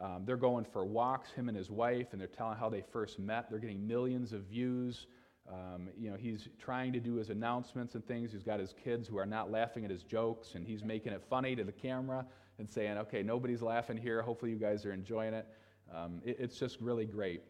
Um, 0.02 0.24
they're 0.26 0.38
going 0.38 0.66
for 0.66 0.86
walks, 0.86 1.32
him 1.32 1.50
and 1.50 1.58
his 1.58 1.70
wife, 1.70 2.08
and 2.12 2.22
they're 2.22 2.28
telling 2.28 2.58
how 2.58 2.70
they 2.70 2.84
first 2.92 3.20
met. 3.20 3.50
They're 3.50 3.60
getting 3.60 3.86
millions 3.86 4.34
of 4.34 4.42
views. 4.44 5.08
Um, 5.52 5.90
you 5.98 6.10
know, 6.10 6.16
he's 6.16 6.48
trying 6.60 6.94
to 6.94 7.00
do 7.00 7.16
his 7.16 7.30
announcements 7.30 7.96
and 7.96 8.06
things. 8.06 8.32
He's 8.32 8.44
got 8.44 8.60
his 8.60 8.74
kids 8.84 9.08
who 9.08 9.18
are 9.18 9.26
not 9.26 9.52
laughing 9.52 9.84
at 9.84 9.92
his 9.92 10.04
jokes, 10.04 10.56
and 10.56 10.66
he's 10.66 10.84
making 10.84 11.12
it 11.12 11.24
funny 11.30 11.56
to 11.56 11.64
the 11.64 11.72
camera 11.72 12.26
and 12.60 12.70
saying, 12.70 12.98
okay, 12.98 13.24
nobody's 13.24 13.62
laughing 13.62 13.98
here. 13.98 14.22
Hopefully, 14.22 14.52
you 14.52 14.58
guys 14.58 14.86
are 14.86 14.94
enjoying 14.94 15.34
it. 15.34 15.48
Um, 15.94 16.22
it 16.24 16.38
it's 16.40 16.60
just 16.60 16.80
really 16.80 17.06
great. 17.06 17.42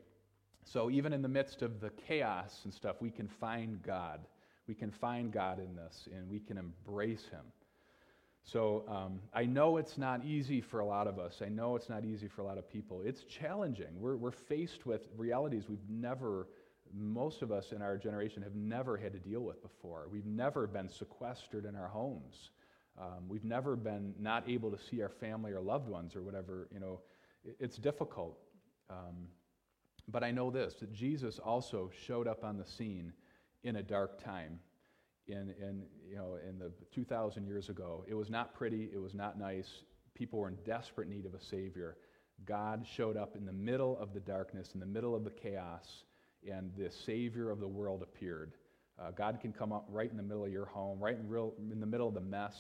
So, 0.72 0.90
even 0.90 1.14
in 1.14 1.22
the 1.22 1.28
midst 1.30 1.62
of 1.62 1.80
the 1.80 1.90
chaos 2.08 2.62
and 2.64 2.74
stuff, 2.74 2.98
we 3.02 3.10
can 3.10 3.28
find 3.28 3.82
God. 3.82 4.20
We 4.68 4.76
can 4.76 4.92
find 4.92 5.32
God 5.32 5.60
in 5.60 5.76
this, 5.76 6.08
and 6.16 6.30
we 6.30 6.40
can 6.40 6.58
embrace 6.58 7.26
Him. 7.32 7.46
So 8.52 8.84
um, 8.88 9.20
I 9.34 9.46
know 9.46 9.78
it's 9.78 9.98
not 9.98 10.26
easy 10.26 10.62
for 10.62 10.80
a 10.80 10.86
lot 10.86 11.08
of 11.08 11.20
us. 11.20 11.42
I 11.46 11.50
know 11.50 11.76
it's 11.76 11.90
not 11.90 12.04
easy 12.04 12.28
for 12.28 12.42
a 12.42 12.46
lot 12.46 12.58
of 12.58 12.68
people. 12.68 13.02
It's 13.06 13.24
challenging. 13.24 14.00
We're, 14.00 14.16
we're 14.16 14.32
faced 14.32 14.88
with 14.88 15.08
realities 15.16 15.66
we've 15.70 15.88
never, 15.88 16.48
most 16.92 17.44
of 17.44 17.52
us 17.52 17.72
in 17.72 17.84
our 17.84 17.98
generation 17.98 18.42
have 18.42 18.56
never 18.56 18.98
had 18.98 19.14
to 19.14 19.20
deal 19.20 19.42
with 19.42 19.62
before. 19.62 20.08
We've 20.12 20.26
never 20.26 20.66
been 20.66 20.90
sequestered 20.90 21.66
in 21.66 21.76
our 21.76 21.90
homes. 21.90 22.50
Um, 23.00 23.28
we've 23.28 23.46
never 23.46 23.76
been 23.76 24.16
not 24.20 24.50
able 24.50 24.72
to 24.72 24.80
see 24.90 25.02
our 25.04 25.10
family 25.10 25.52
or 25.52 25.62
loved 25.62 25.88
ones 25.88 26.16
or 26.16 26.24
whatever. 26.24 26.68
You 26.74 26.80
know, 26.80 27.02
it, 27.46 27.56
it's 27.60 27.78
difficult. 27.78 28.40
Um, 28.90 29.28
but 30.12 30.24
I 30.24 30.32
know 30.32 30.50
this 30.52 30.76
that 30.76 30.92
Jesus 30.94 31.40
also 31.40 31.92
showed 32.06 32.28
up 32.28 32.44
on 32.44 32.58
the 32.58 32.66
scene 32.66 33.14
in 33.64 33.78
a 33.78 33.84
dark 33.84 34.24
time 34.24 34.60
in, 35.28 35.54
in, 35.62 35.84
you 36.10 36.16
know, 36.16 36.38
in 36.48 36.58
the 36.58 36.72
2,000 36.94 37.46
years 37.46 37.70
ago. 37.70 38.04
It 38.08 38.16
was 38.16 38.30
not 38.30 38.54
pretty, 38.54 38.90
it 38.94 39.00
was 39.00 39.14
not 39.14 39.38
nice. 39.38 39.84
People 40.16 40.40
were 40.40 40.50
in 40.50 40.58
desperate 40.66 41.08
need 41.08 41.26
of 41.26 41.34
a 41.34 41.42
Savior. 41.42 41.98
God 42.46 42.86
showed 42.86 43.18
up 43.18 43.36
in 43.36 43.46
the 43.46 43.54
middle 43.54 43.98
of 44.00 44.14
the 44.14 44.20
darkness, 44.20 44.72
in 44.74 44.80
the 44.80 44.86
middle 44.86 45.16
of 45.16 45.24
the 45.24 45.30
chaos, 45.30 46.04
and 46.50 46.72
the 46.78 46.90
Savior 46.90 47.52
of 47.52 47.60
the 47.60 47.68
world 47.68 48.02
appeared. 48.02 48.54
Uh, 49.00 49.12
God 49.12 49.40
can 49.42 49.54
come 49.54 49.72
up 49.72 49.86
right 49.90 50.10
in 50.10 50.18
the 50.18 50.24
middle 50.24 50.44
of 50.44 50.52
your 50.52 50.66
home, 50.66 51.00
right 51.00 51.18
in, 51.18 51.28
real, 51.28 51.54
in 51.72 51.80
the 51.80 51.86
middle 51.86 52.08
of 52.08 52.14
the 52.14 52.22
mess 52.22 52.56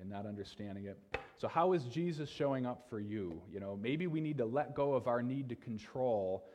and 0.00 0.08
not 0.08 0.26
understanding 0.26 0.86
it. 0.86 0.98
So, 1.38 1.48
how 1.48 1.72
is 1.72 1.84
Jesus 1.84 2.30
showing 2.30 2.64
up 2.64 2.86
for 2.88 2.98
you? 2.98 3.42
You 3.52 3.60
know, 3.60 3.78
maybe 3.80 4.06
we 4.06 4.20
need 4.20 4.38
to 4.38 4.46
let 4.46 4.74
go 4.74 4.94
of 4.94 5.06
our 5.06 5.22
need 5.22 5.48
to 5.50 5.54
control 5.54 6.46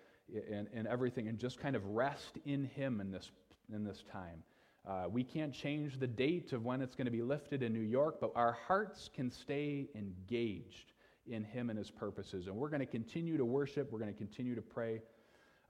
and, 0.74 0.88
everything 0.88 1.28
and 1.28 1.38
just 1.38 1.60
kind 1.60 1.76
of 1.76 1.86
rest 1.86 2.38
in 2.46 2.66
Him 2.66 3.02
in 3.02 3.12
this, 3.12 3.32
in 3.74 3.84
this 3.84 4.04
time. 4.12 4.44
Uh, 4.88 5.06
we 5.10 5.24
can't 5.24 5.54
change 5.54 6.00
the 6.00 6.08
date 6.08 6.54
of 6.54 6.66
when 6.66 6.82
it's 6.82 6.96
going 6.96 7.06
to 7.06 7.12
be 7.12 7.22
lifted 7.22 7.62
in 7.62 7.72
New 7.72 7.80
York, 7.80 8.20
but 8.20 8.32
our 8.36 8.58
hearts 8.68 9.10
can 9.14 9.30
stay 9.30 9.88
engaged 9.94 10.94
in 11.28 11.44
Him 11.44 11.70
and 11.70 11.78
His 11.78 11.92
purposes. 11.92 12.48
And 12.48 12.56
we're 12.56 12.70
going 12.70 12.80
to 12.80 12.86
continue 12.86 13.38
to 13.38 13.46
worship, 13.46 13.92
we're 13.92 14.00
going 14.00 14.14
to 14.14 14.18
continue 14.18 14.56
to 14.56 14.62
pray. 14.62 15.02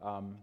Um, 0.01 0.38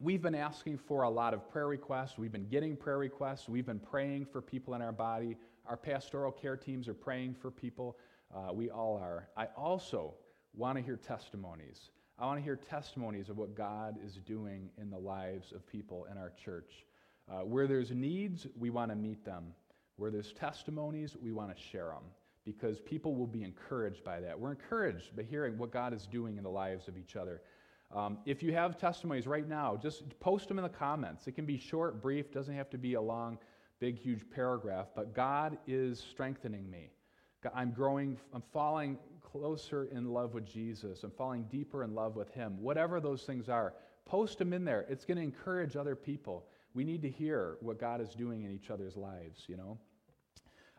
we've 0.00 0.20
been 0.20 0.34
asking 0.34 0.78
for 0.78 1.02
a 1.02 1.10
lot 1.10 1.32
of 1.32 1.50
prayer 1.50 1.66
requests. 1.66 2.18
We've 2.18 2.32
been 2.32 2.48
getting 2.48 2.76
prayer 2.76 2.98
requests. 2.98 3.48
We've 3.48 3.66
been 3.66 3.80
praying 3.80 4.26
for 4.26 4.42
people 4.42 4.74
in 4.74 4.82
our 4.82 4.92
body. 4.92 5.36
Our 5.66 5.76
pastoral 5.76 6.30
care 6.30 6.56
teams 6.56 6.88
are 6.88 6.94
praying 6.94 7.36
for 7.40 7.50
people. 7.50 7.96
Uh, 8.34 8.52
we 8.52 8.68
all 8.68 8.98
are. 8.98 9.28
I 9.36 9.46
also 9.56 10.14
want 10.54 10.76
to 10.76 10.84
hear 10.84 10.96
testimonies. 10.96 11.90
I 12.16 12.26
want 12.26 12.38
to 12.38 12.44
hear 12.44 12.56
testimonies 12.56 13.28
of 13.28 13.38
what 13.38 13.56
God 13.56 13.96
is 14.04 14.14
doing 14.14 14.70
in 14.78 14.88
the 14.88 14.98
lives 14.98 15.50
of 15.52 15.66
people 15.66 16.06
in 16.10 16.16
our 16.16 16.32
church. 16.44 16.86
Uh, 17.28 17.40
where 17.40 17.66
there's 17.66 17.90
needs, 17.90 18.46
we 18.56 18.70
want 18.70 18.90
to 18.92 18.96
meet 18.96 19.24
them. 19.24 19.46
Where 19.96 20.10
there's 20.10 20.32
testimonies, 20.32 21.16
we 21.20 21.32
want 21.32 21.54
to 21.54 21.60
share 21.60 21.88
them 21.88 22.04
because 22.44 22.78
people 22.78 23.16
will 23.16 23.26
be 23.26 23.42
encouraged 23.42 24.04
by 24.04 24.20
that. 24.20 24.38
We're 24.38 24.52
encouraged 24.52 25.16
by 25.16 25.24
hearing 25.24 25.58
what 25.58 25.72
God 25.72 25.92
is 25.92 26.06
doing 26.06 26.36
in 26.36 26.44
the 26.44 26.50
lives 26.50 26.86
of 26.86 26.96
each 26.96 27.16
other. 27.16 27.42
Um, 27.92 28.18
if 28.26 28.42
you 28.42 28.52
have 28.52 28.78
testimonies 28.78 29.26
right 29.26 29.48
now, 29.48 29.76
just 29.80 30.02
post 30.20 30.48
them 30.48 30.58
in 30.58 30.62
the 30.62 30.68
comments. 30.68 31.26
It 31.26 31.32
can 31.32 31.46
be 31.46 31.58
short, 31.58 32.00
brief, 32.00 32.32
doesn't 32.32 32.54
have 32.54 32.70
to 32.70 32.78
be 32.78 32.94
a 32.94 33.00
long, 33.00 33.38
big, 33.80 33.98
huge 33.98 34.28
paragraph, 34.30 34.88
but 34.94 35.14
God 35.14 35.58
is 35.66 35.98
strengthening 35.98 36.70
me. 36.70 36.90
I'm 37.54 37.72
growing, 37.72 38.16
I'm 38.32 38.42
falling 38.52 38.98
closer 39.32 39.88
in 39.92 40.12
love 40.12 40.34
with 40.34 40.44
Jesus. 40.44 41.02
I'm 41.02 41.10
falling 41.10 41.44
deeper 41.50 41.82
in 41.82 41.94
love 41.94 42.16
with 42.16 42.30
Him. 42.30 42.56
Whatever 42.60 43.00
those 43.00 43.22
things 43.22 43.48
are, 43.48 43.74
post 44.04 44.38
them 44.38 44.52
in 44.52 44.64
there. 44.64 44.86
It's 44.88 45.04
going 45.04 45.16
to 45.16 45.22
encourage 45.22 45.76
other 45.76 45.96
people 45.96 46.46
we 46.74 46.84
need 46.84 47.02
to 47.02 47.10
hear 47.10 47.56
what 47.60 47.78
God 47.78 48.00
is 48.00 48.10
doing 48.10 48.42
in 48.42 48.50
each 48.50 48.70
other's 48.70 48.96
lives, 48.96 49.44
you 49.46 49.56
know. 49.56 49.78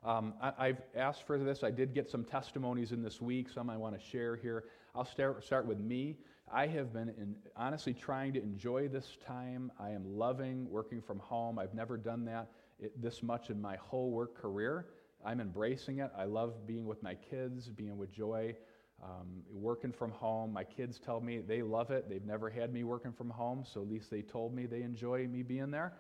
Um, 0.04 0.34
I, 0.40 0.68
have 0.68 0.82
asked 0.96 1.26
for 1.26 1.40
this. 1.40 1.64
I 1.64 1.72
did 1.72 1.96
get 1.96 2.10
some 2.12 2.24
testimonies 2.24 2.92
in 2.92 3.02
this 3.02 3.22
week, 3.22 3.50
some 3.50 3.70
I 3.70 3.78
want 3.78 4.00
to 4.00 4.06
share 4.06 4.36
here. 4.36 4.66
I'll 4.94 5.06
start, 5.06 5.44
start 5.44 5.66
with 5.66 5.80
me. 5.80 6.18
I 6.52 6.68
have 6.68 6.94
been 6.94 7.10
in, 7.10 7.36
honestly 7.56 7.94
trying 7.94 8.34
to 8.34 8.42
enjoy 8.44 8.88
this 8.88 9.18
time. 9.26 9.72
I 9.80 9.92
am 9.92 10.04
loving 10.06 10.70
working 10.70 11.02
from 11.02 11.18
home. 11.18 11.58
I've 11.58 11.74
never 11.74 11.98
done 11.98 12.26
that 12.26 12.52
it, 12.80 13.02
this 13.02 13.24
much 13.24 13.50
in 13.50 13.60
my 13.60 13.78
whole 13.78 14.12
work 14.12 14.36
career. 14.40 14.88
I'm 15.26 15.42
embracing 15.42 16.00
it. 16.00 16.12
I 16.16 16.26
love 16.26 16.68
being 16.68 16.86
with 16.86 17.02
my 17.02 17.16
kids, 17.16 17.68
being 17.70 17.98
with 17.98 18.12
Joy. 18.12 18.56
Um, 19.04 19.44
working 19.52 19.92
from 19.92 20.12
home, 20.12 20.54
my 20.54 20.64
kids 20.64 21.00
tell 21.00 21.20
me 21.20 21.40
they 21.40 21.62
love 21.62 21.92
it. 21.92 22.08
They've 22.08 22.26
never 22.26 22.50
had 22.50 22.72
me 22.72 22.84
working 22.84 23.12
from 23.12 23.30
home, 23.30 23.64
so 23.66 23.82
at 23.82 23.90
least 23.90 24.10
they 24.10 24.22
told 24.22 24.54
me 24.54 24.66
they 24.66 24.84
enjoy 24.84 25.28
me 25.28 25.44
being 25.44 25.72
there. 25.72 25.94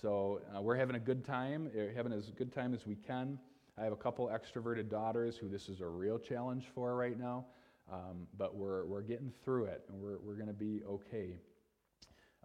So 0.00 0.40
uh, 0.54 0.60
we're 0.60 0.76
having 0.76 0.96
a 0.96 1.00
good 1.00 1.24
time, 1.24 1.70
we're 1.74 1.90
uh, 1.90 1.94
having 1.94 2.12
as 2.12 2.30
good 2.30 2.52
time 2.52 2.74
as 2.74 2.86
we 2.86 2.96
can. 2.96 3.38
I 3.78 3.84
have 3.84 3.92
a 3.92 3.96
couple 3.96 4.28
extroverted 4.28 4.90
daughters 4.90 5.36
who 5.36 5.48
this 5.48 5.68
is 5.68 5.80
a 5.80 5.86
real 5.86 6.18
challenge 6.18 6.66
for 6.74 6.94
right 6.94 7.18
now, 7.18 7.46
um, 7.90 8.26
but 8.36 8.54
we're, 8.54 8.84
we're 8.84 9.02
getting 9.02 9.32
through 9.44 9.66
it 9.66 9.84
and 9.88 9.98
we're, 9.98 10.18
we're 10.18 10.34
going 10.34 10.48
to 10.48 10.52
be 10.52 10.82
okay. 10.86 11.36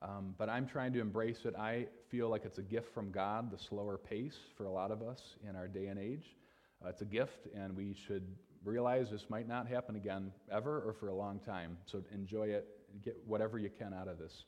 Um, 0.02 0.36
but 0.38 0.48
I'm 0.50 0.68
trying 0.68 0.94
to 0.94 1.02
embrace 1.02 1.40
it. 1.46 1.56
I 1.56 1.88
feel 2.10 2.30
like 2.30 2.46
it's 2.46 2.60
a 2.60 2.64
gift 2.64 2.94
from 2.94 3.12
God, 3.12 3.52
the 3.52 3.58
slower 3.58 3.98
pace 3.98 4.38
for 4.56 4.66
a 4.66 4.72
lot 4.72 4.92
of 4.92 5.02
us 5.02 5.36
in 5.48 5.56
our 5.56 5.68
day 5.68 5.88
and 5.88 6.00
age. 6.00 6.36
Uh, 6.84 6.90
it's 6.90 7.02
a 7.02 7.06
gift, 7.06 7.48
and 7.56 7.76
we 7.76 7.96
should 8.08 8.24
realize 8.64 9.10
this 9.10 9.26
might 9.30 9.48
not 9.48 9.68
happen 9.68 9.96
again 9.96 10.32
ever 10.52 10.82
or 10.82 10.94
for 10.94 11.10
a 11.10 11.16
long 11.16 11.40
time. 11.40 11.78
So 11.86 12.04
enjoy 12.14 12.48
it, 12.48 12.68
get 13.04 13.18
whatever 13.26 13.58
you 13.58 13.70
can 13.70 13.94
out 13.94 14.08
of 14.08 14.20
this. 14.20 14.46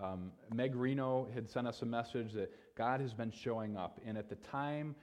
Um, 0.00 0.32
Meg 0.52 0.74
Reno 0.74 1.28
had 1.34 1.48
sent 1.48 1.66
us 1.66 1.82
a 1.82 1.86
message 1.86 2.32
that 2.32 2.50
God 2.76 3.00
has 3.00 3.14
been 3.14 3.30
showing 3.30 3.76
up. 3.76 4.00
And 4.06 4.18
at 4.18 4.28
the 4.28 4.36
time 4.36 4.94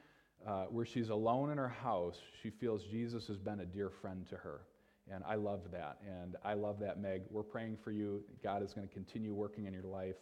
uh, 0.46 0.66
where 0.66 0.86
she's 0.86 1.10
alone 1.10 1.52
in 1.52 1.58
her 1.58 1.70
house, 1.70 2.18
she 2.42 2.50
feels 2.50 2.84
Jesus 2.84 3.28
has 3.28 3.38
been 3.38 3.62
a 3.62 3.66
dear 3.66 3.90
friend 3.90 4.26
to 4.30 4.36
her. 4.36 4.62
And 5.10 5.24
I 5.28 5.36
love 5.36 5.72
that. 5.72 5.98
And 6.06 6.36
I 6.44 6.54
love 6.54 6.80
that, 6.80 7.00
Meg. 7.00 7.24
We're 7.30 7.44
praying 7.44 7.78
for 7.84 7.92
you. 7.92 8.24
God 8.44 8.64
is 8.64 8.74
going 8.74 8.88
to 8.88 8.94
continue 8.94 9.34
working 9.34 9.66
in 9.66 9.74
your 9.74 9.84
life. 9.84 10.16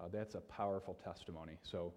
Uh, 0.00 0.08
that's 0.12 0.34
a 0.34 0.40
powerful 0.40 0.94
testimony. 0.94 1.58
So, 1.62 1.92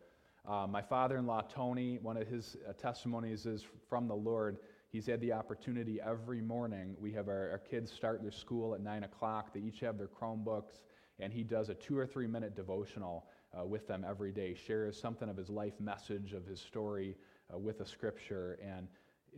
uh, 0.45 0.67
my 0.67 0.81
father 0.81 1.17
in 1.17 1.25
law, 1.25 1.41
Tony, 1.41 1.99
one 2.01 2.17
of 2.17 2.27
his 2.27 2.57
uh, 2.67 2.73
testimonies 2.73 3.45
is 3.45 3.65
from 3.87 4.09
the 4.09 4.15
Lord 4.15 4.57
He's 4.93 5.07
had 5.07 5.21
the 5.21 5.33
opportunity 5.33 5.99
every 5.99 6.39
morning. 6.39 6.95
We 6.99 7.11
have 7.13 7.27
our, 7.27 7.49
our 7.49 7.57
kids 7.57 7.91
start 7.91 8.21
their 8.21 8.29
school 8.29 8.75
at 8.75 8.81
9 8.81 9.05
o'clock. 9.05 9.51
They 9.51 9.61
each 9.61 9.79
have 9.79 9.97
their 9.97 10.07
Chromebooks, 10.07 10.83
and 11.19 11.33
he 11.33 11.41
does 11.41 11.69
a 11.69 11.73
two 11.73 11.97
or 11.97 12.05
three 12.05 12.27
minute 12.27 12.55
devotional 12.55 13.25
uh, 13.59 13.65
with 13.65 13.87
them 13.87 14.05
every 14.07 14.31
day, 14.31 14.53
shares 14.53 15.01
something 15.01 15.29
of 15.29 15.35
his 15.35 15.49
life 15.49 15.73
message, 15.79 16.33
of 16.33 16.45
his 16.45 16.61
story 16.61 17.17
uh, 17.51 17.57
with 17.57 17.81
a 17.81 17.85
scripture. 17.87 18.59
And 18.63 18.87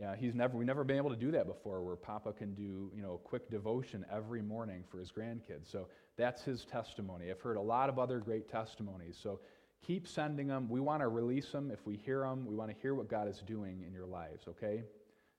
uh, 0.03 0.13
he's 0.13 0.35
never, 0.35 0.57
we've 0.57 0.67
never 0.67 0.83
been 0.83 0.97
able 0.97 1.09
to 1.09 1.15
do 1.15 1.31
that 1.31 1.47
before, 1.47 1.81
where 1.83 1.95
Papa 1.95 2.33
can 2.33 2.53
do 2.53 2.91
you 2.95 3.01
know, 3.01 3.13
a 3.13 3.17
quick 3.17 3.49
devotion 3.49 4.05
every 4.11 4.41
morning 4.41 4.83
for 4.89 4.99
his 4.99 5.11
grandkids. 5.11 5.71
So 5.71 5.87
that's 6.17 6.43
his 6.43 6.65
testimony. 6.65 7.31
I've 7.31 7.41
heard 7.41 7.57
a 7.57 7.61
lot 7.61 7.89
of 7.89 7.99
other 7.99 8.19
great 8.19 8.49
testimonies. 8.49 9.17
So 9.21 9.39
keep 9.85 10.07
sending 10.07 10.47
them. 10.47 10.67
We 10.69 10.79
want 10.79 11.01
to 11.01 11.07
release 11.07 11.49
them 11.51 11.71
if 11.71 11.85
we 11.85 11.95
hear 11.95 12.21
them. 12.21 12.45
We 12.45 12.55
want 12.55 12.71
to 12.71 12.77
hear 12.81 12.93
what 12.95 13.09
God 13.09 13.27
is 13.27 13.41
doing 13.45 13.83
in 13.85 13.93
your 13.93 14.07
lives, 14.07 14.45
okay? 14.49 14.83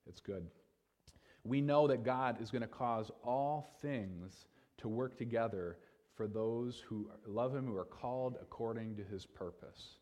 It's 0.07 0.21
good. 0.21 0.47
We 1.43 1.61
know 1.61 1.87
that 1.87 2.03
God 2.03 2.41
is 2.41 2.51
going 2.51 2.61
to 2.61 2.67
cause 2.67 3.11
all 3.23 3.75
things 3.81 4.47
to 4.79 4.87
work 4.87 5.17
together 5.17 5.77
for 6.15 6.27
those 6.27 6.83
who 6.87 7.09
love 7.25 7.55
Him, 7.55 7.67
who 7.67 7.77
are 7.77 7.85
called 7.85 8.37
according 8.41 8.95
to 8.97 9.03
His 9.03 9.25
purpose. 9.25 9.97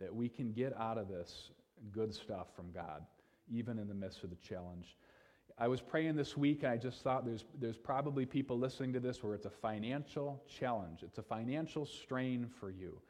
That 0.00 0.14
we 0.14 0.28
can 0.28 0.52
get 0.52 0.74
out 0.78 0.98
of 0.98 1.08
this 1.08 1.50
good 1.92 2.14
stuff 2.14 2.48
from 2.54 2.70
God, 2.72 3.02
even 3.50 3.78
in 3.78 3.88
the 3.88 3.94
midst 3.94 4.24
of 4.24 4.30
the 4.30 4.36
challenge. 4.36 4.96
I 5.56 5.68
was 5.68 5.80
praying 5.80 6.16
this 6.16 6.36
week, 6.36 6.62
and 6.62 6.72
I 6.72 6.76
just 6.76 7.02
thought 7.02 7.24
there's, 7.24 7.44
there's 7.60 7.76
probably 7.76 8.26
people 8.26 8.58
listening 8.58 8.92
to 8.94 9.00
this 9.00 9.22
where 9.22 9.34
it's 9.34 9.46
a 9.46 9.50
financial 9.50 10.42
challenge, 10.48 11.02
it's 11.02 11.18
a 11.18 11.22
financial 11.22 11.86
strain 11.86 12.48
for 12.58 12.70
you. 12.70 13.00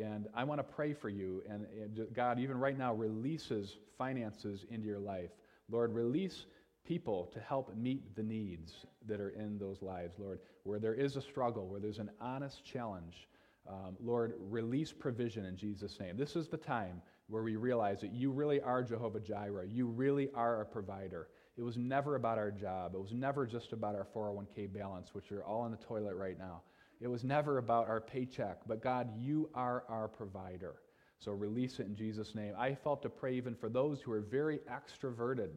And 0.00 0.26
I 0.34 0.44
want 0.44 0.58
to 0.58 0.64
pray 0.64 0.94
for 0.94 1.10
you. 1.10 1.42
And, 1.48 1.66
and 1.66 2.06
God, 2.14 2.38
even 2.38 2.56
right 2.58 2.78
now, 2.78 2.94
releases 2.94 3.76
finances 3.98 4.64
into 4.70 4.86
your 4.86 4.98
life. 4.98 5.30
Lord, 5.70 5.92
release 5.94 6.46
people 6.84 7.30
to 7.32 7.40
help 7.40 7.76
meet 7.76 8.16
the 8.16 8.22
needs 8.22 8.86
that 9.06 9.20
are 9.20 9.30
in 9.30 9.58
those 9.58 9.82
lives, 9.82 10.16
Lord, 10.18 10.40
where 10.64 10.78
there 10.78 10.94
is 10.94 11.16
a 11.16 11.22
struggle, 11.22 11.66
where 11.66 11.78
there's 11.78 11.98
an 11.98 12.10
honest 12.20 12.64
challenge. 12.64 13.28
Um, 13.68 13.96
Lord, 14.02 14.34
release 14.40 14.92
provision 14.92 15.44
in 15.44 15.56
Jesus' 15.56 16.00
name. 16.00 16.16
This 16.16 16.36
is 16.36 16.48
the 16.48 16.56
time 16.56 17.00
where 17.32 17.42
we 17.42 17.56
realize 17.56 17.98
that 18.02 18.12
you 18.12 18.30
really 18.30 18.60
are 18.60 18.82
Jehovah 18.82 19.18
Jireh. 19.18 19.66
You 19.66 19.86
really 19.86 20.28
are 20.34 20.60
a 20.60 20.66
provider. 20.66 21.28
It 21.56 21.62
was 21.62 21.78
never 21.78 22.16
about 22.16 22.36
our 22.36 22.50
job. 22.50 22.94
It 22.94 23.00
was 23.00 23.14
never 23.14 23.46
just 23.46 23.72
about 23.72 23.94
our 23.94 24.06
401k 24.14 24.70
balance, 24.70 25.14
which 25.14 25.32
are 25.32 25.42
all 25.42 25.64
in 25.64 25.70
the 25.70 25.78
toilet 25.78 26.14
right 26.14 26.38
now. 26.38 26.60
It 27.00 27.08
was 27.08 27.24
never 27.24 27.56
about 27.56 27.88
our 27.88 28.02
paycheck. 28.02 28.58
But 28.66 28.82
God, 28.82 29.08
you 29.18 29.48
are 29.54 29.84
our 29.88 30.08
provider. 30.08 30.74
So 31.20 31.32
release 31.32 31.80
it 31.80 31.86
in 31.86 31.96
Jesus' 31.96 32.34
name. 32.34 32.52
I 32.58 32.74
felt 32.74 33.00
to 33.00 33.08
pray 33.08 33.32
even 33.34 33.54
for 33.54 33.70
those 33.70 34.02
who 34.02 34.12
are 34.12 34.20
very 34.20 34.60
extroverted, 34.70 35.52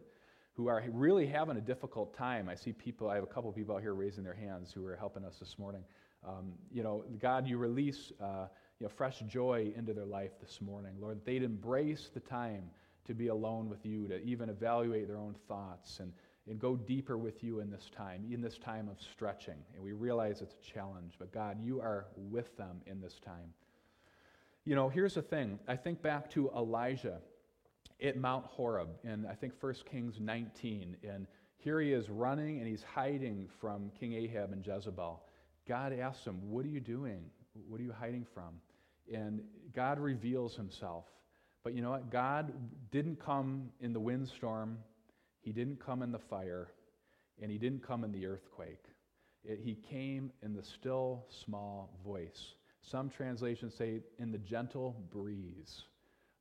who 0.53 0.67
are 0.67 0.81
really 0.93 1.27
having 1.27 1.57
a 1.57 1.61
difficult 1.61 2.15
time. 2.15 2.47
I 2.47 2.55
see 2.55 2.71
people, 2.71 3.09
I 3.09 3.15
have 3.15 3.25
a 3.25 3.27
couple 3.27 3.51
people 3.51 3.75
out 3.75 3.81
here 3.81 3.95
raising 3.95 4.23
their 4.23 4.33
hands 4.33 4.71
who 4.71 4.85
are 4.85 4.95
helping 4.95 5.25
us 5.25 5.39
this 5.39 5.59
morning. 5.59 5.83
Um, 6.25 6.53
you 6.71 6.83
know, 6.83 7.03
God, 7.19 7.47
you 7.47 7.57
release 7.57 8.13
uh, 8.23 8.47
you 8.79 8.85
know, 8.85 8.89
fresh 8.89 9.19
joy 9.21 9.71
into 9.75 9.93
their 9.93 10.05
life 10.05 10.31
this 10.39 10.59
morning. 10.61 10.93
Lord, 10.99 11.19
they'd 11.25 11.43
embrace 11.43 12.09
the 12.13 12.19
time 12.19 12.69
to 13.05 13.13
be 13.13 13.27
alone 13.27 13.69
with 13.69 13.85
you, 13.85 14.07
to 14.07 14.21
even 14.23 14.49
evaluate 14.49 15.07
their 15.07 15.17
own 15.17 15.35
thoughts 15.47 15.99
and, 15.99 16.11
and 16.49 16.59
go 16.59 16.75
deeper 16.75 17.17
with 17.17 17.43
you 17.43 17.59
in 17.59 17.69
this 17.69 17.89
time, 17.95 18.25
in 18.31 18.41
this 18.41 18.57
time 18.57 18.89
of 18.89 19.01
stretching. 19.01 19.57
And 19.73 19.83
we 19.83 19.93
realize 19.93 20.41
it's 20.41 20.55
a 20.55 20.73
challenge, 20.73 21.13
but 21.19 21.31
God, 21.31 21.57
you 21.61 21.79
are 21.79 22.07
with 22.15 22.55
them 22.57 22.81
in 22.85 22.99
this 22.99 23.19
time. 23.23 23.53
You 24.65 24.75
know, 24.75 24.89
here's 24.89 25.13
the 25.13 25.21
thing. 25.21 25.59
I 25.67 25.75
think 25.75 26.01
back 26.01 26.29
to 26.31 26.49
Elijah 26.55 27.19
at 28.03 28.17
Mount 28.17 28.45
Horeb 28.45 28.89
in, 29.03 29.25
I 29.25 29.35
think, 29.35 29.53
1 29.59 29.73
Kings 29.89 30.19
19. 30.19 30.97
And 31.07 31.27
here 31.57 31.79
he 31.79 31.93
is 31.93 32.09
running 32.09 32.59
and 32.59 32.67
he's 32.67 32.83
hiding 32.83 33.47
from 33.61 33.91
King 33.97 34.13
Ahab 34.13 34.51
and 34.51 34.65
Jezebel. 34.65 35.23
God 35.67 35.93
asks 35.93 36.25
him, 36.25 36.39
What 36.49 36.65
are 36.65 36.69
you 36.69 36.79
doing? 36.79 37.25
What 37.67 37.79
are 37.79 37.83
you 37.83 37.93
hiding 37.97 38.25
from? 38.33 38.59
And 39.13 39.41
God 39.75 39.99
reveals 39.99 40.55
himself. 40.55 41.05
But 41.63 41.73
you 41.73 41.81
know 41.81 41.91
what? 41.91 42.11
God 42.11 42.53
didn't 42.91 43.19
come 43.19 43.69
in 43.81 43.93
the 43.93 43.99
windstorm, 43.99 44.77
He 45.41 45.51
didn't 45.51 45.83
come 45.83 46.03
in 46.03 46.11
the 46.11 46.19
fire, 46.19 46.67
and 47.41 47.51
He 47.51 47.57
didn't 47.57 47.85
come 47.85 48.03
in 48.03 48.11
the 48.11 48.25
earthquake. 48.25 48.85
It, 49.43 49.59
he 49.63 49.75
came 49.75 50.31
in 50.43 50.53
the 50.53 50.63
still 50.63 51.25
small 51.45 51.99
voice. 52.03 52.53
Some 52.81 53.09
translations 53.09 53.75
say 53.75 54.01
in 54.19 54.31
the 54.31 54.37
gentle 54.37 54.95
breeze. 55.11 55.83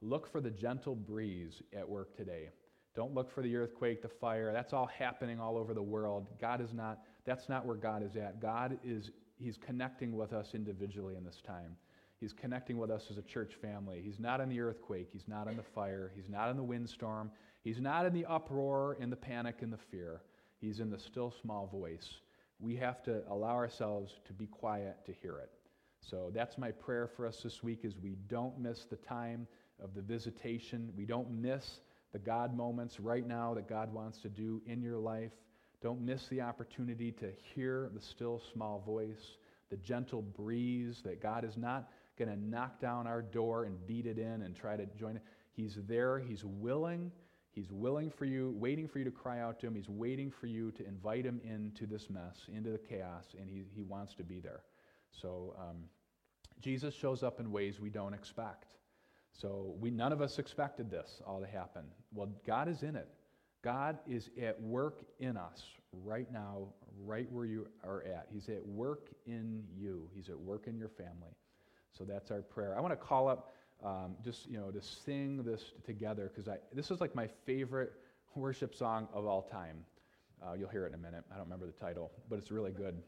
Look 0.00 0.30
for 0.30 0.40
the 0.40 0.50
gentle 0.50 0.94
breeze 0.94 1.62
at 1.76 1.88
work 1.88 2.16
today. 2.16 2.50
Don't 2.94 3.14
look 3.14 3.33
for 3.35 3.42
the 3.42 3.56
earthquake, 3.56 4.02
the 4.02 4.09
fire. 4.09 4.52
That's 4.52 4.73
all 4.73 4.87
happening 4.87 5.40
all 5.40 5.56
over 5.56 5.75
the 5.75 5.83
world. 5.83 6.26
God 6.40 6.61
is 6.61 6.73
not, 6.73 7.00
that's 7.26 7.49
not 7.49 7.66
where 7.66 7.76
God 7.76 8.02
is 8.02 8.16
at. 8.16 8.40
God 8.40 8.78
is, 8.85 9.11
He's 9.45 9.59
connecting 9.59 10.17
with 10.17 10.33
us 10.33 10.55
individually 10.55 11.17
in 11.17 11.25
this 11.25 11.43
time. 11.47 11.77
He's 12.19 12.33
connecting 12.33 12.79
with 12.79 12.91
us 12.91 13.09
as 13.11 13.19
a 13.19 13.23
church 13.23 13.55
family. 13.61 14.01
He's 14.03 14.19
not 14.19 14.41
in 14.41 14.49
the 14.49 14.61
earthquake. 14.61 15.09
He's 15.13 15.29
not 15.29 15.47
in 15.49 15.57
the 15.57 15.63
fire. 15.63 16.11
He's 16.17 16.31
not 16.31 16.49
in 16.51 16.57
the 16.57 16.63
windstorm. 16.63 17.31
He's 17.63 17.81
not 17.81 18.07
in 18.07 18.15
the 18.15 18.25
uproar 18.25 18.97
and 19.01 19.13
the 19.13 19.17
panic 19.17 19.57
and 19.61 19.71
the 19.73 19.77
fear. 19.77 20.23
He's 20.61 20.81
in 20.81 20.89
the 20.91 20.99
still 20.99 21.31
small 21.43 21.67
voice. 21.67 22.15
We 22.59 22.77
have 22.77 23.03
to 23.03 23.23
allow 23.29 23.55
ourselves 23.55 24.15
to 24.25 24.33
be 24.33 24.47
quiet 24.47 25.05
to 25.05 25.13
hear 25.13 25.37
it. 25.39 25.51
So 26.01 26.31
that's 26.35 26.57
my 26.57 26.71
prayer 26.71 27.07
for 27.07 27.27
us 27.27 27.43
this 27.43 27.63
week 27.63 27.81
is 27.85 27.99
we 27.99 28.17
don't 28.29 28.59
miss 28.59 28.85
the 28.85 28.97
time 28.97 29.47
of 29.83 29.95
the 29.95 30.03
visitation. 30.03 30.91
We 30.97 31.05
don't 31.05 31.31
miss 31.31 31.81
the 32.13 32.19
God 32.19 32.57
moments 32.57 33.01
right 33.01 33.27
now 33.27 33.53
that 33.55 33.69
God 33.69 33.93
wants 33.93 34.19
to 34.21 34.29
do 34.29 34.63
in 34.67 34.81
your 34.81 34.99
life. 34.99 35.33
Don't 35.85 36.00
miss 36.00 36.26
the 36.29 36.41
opportunity 36.41 37.12
to 37.12 37.31
hear 37.55 37.91
the 37.93 38.00
still 38.00 38.41
small 38.55 38.83
voice, 38.87 39.37
the 39.69 39.76
gentle 39.76 40.23
breeze 40.23 41.03
that 41.05 41.21
God 41.21 41.45
is 41.45 41.59
not 41.59 41.91
going 42.19 42.31
to 42.31 42.41
knock 42.41 42.81
down 42.81 43.07
our 43.07 43.21
door 43.21 43.64
and 43.64 43.87
beat 43.87 44.07
it 44.07 44.19
in 44.19 44.41
and 44.41 44.57
try 44.57 44.79
to 44.79 44.87
join 44.99 45.17
it. 45.17 45.23
He's 45.53 45.76
there, 45.87 46.19
He's 46.19 46.43
willing. 46.43 47.12
He's 47.50 47.71
willing 47.71 48.11
for 48.11 48.25
you, 48.25 48.55
waiting 48.57 48.88
for 48.88 48.99
you 48.99 49.05
to 49.05 49.11
cry 49.11 49.41
out 49.41 49.61
to 49.61 49.67
Him. 49.67 49.75
He's 49.75 49.91
waiting 49.91 50.31
for 50.31 50.47
you 50.47 50.71
to 50.71 50.88
invite 50.88 51.26
Him 51.26 51.38
into 51.45 51.85
this 51.85 52.09
mess, 52.09 52.47
into 52.49 52.71
the 52.71 52.79
chaos, 52.79 53.35
and 53.38 53.50
He, 53.50 53.64
he 53.71 53.83
wants 53.83 54.14
to 54.14 54.25
be 54.25 54.41
there. 54.41 54.62
So 55.12 55.55
um, 55.61 55.76
Jesus 56.62 56.95
shows 56.95 57.23
up 57.23 57.41
in 57.41 57.53
ways 57.53 57.79
we 57.79 57.91
don't 57.91 58.14
expect. 58.14 58.73
So 59.38 59.75
we 59.79 59.91
none 59.91 60.12
of 60.12 60.23
us 60.23 60.38
expected 60.38 60.91
this 60.91 61.21
all 61.26 61.41
to 61.41 61.47
happen. 61.47 61.83
Well, 62.14 62.31
God 62.47 62.69
is 62.69 62.83
in 62.83 62.97
it. 62.97 63.09
God 63.64 63.99
is 64.06 64.28
at 64.40 64.61
work 64.61 65.06
in 65.18 65.38
us 65.38 65.64
right 66.04 66.30
now, 66.30 66.68
right 67.02 67.26
where 67.33 67.47
you 67.47 67.66
are 67.83 68.02
at. 68.02 68.26
He's 68.30 68.50
at 68.50 68.64
work 68.66 69.09
in 69.26 69.64
you. 69.75 70.06
He's 70.14 70.28
at 70.28 70.38
work 70.38 70.66
in 70.66 70.76
your 70.76 70.90
family. 70.90 71.33
So 71.97 72.04
that's 72.04 72.30
our 72.30 72.42
prayer. 72.42 72.76
I 72.76 72.80
want 72.80 72.92
to 72.92 72.97
call 72.97 73.26
up 73.26 73.54
um, 73.83 74.16
just, 74.23 74.47
you 74.50 74.59
know, 74.59 74.71
to 74.71 74.83
sing 74.83 75.42
this 75.42 75.73
together 75.85 76.30
because 76.35 76.52
this 76.75 76.90
is 76.90 77.00
like 77.00 77.14
my 77.14 77.26
favorite 77.47 77.94
worship 78.35 78.75
song 78.75 79.09
of 79.14 79.25
all 79.25 79.42
time. 79.42 79.78
Uh, 80.42 80.52
you'll 80.52 80.68
hear 80.68 80.85
it 80.85 80.88
in 80.88 80.94
a 80.94 81.02
minute. 81.02 81.25
I 81.33 81.37
don't 81.37 81.44
remember 81.44 81.66
the 81.66 81.73
title, 81.73 82.11
but 82.28 82.38
it's 82.38 82.50
really 82.50 82.73
good. 82.73 83.00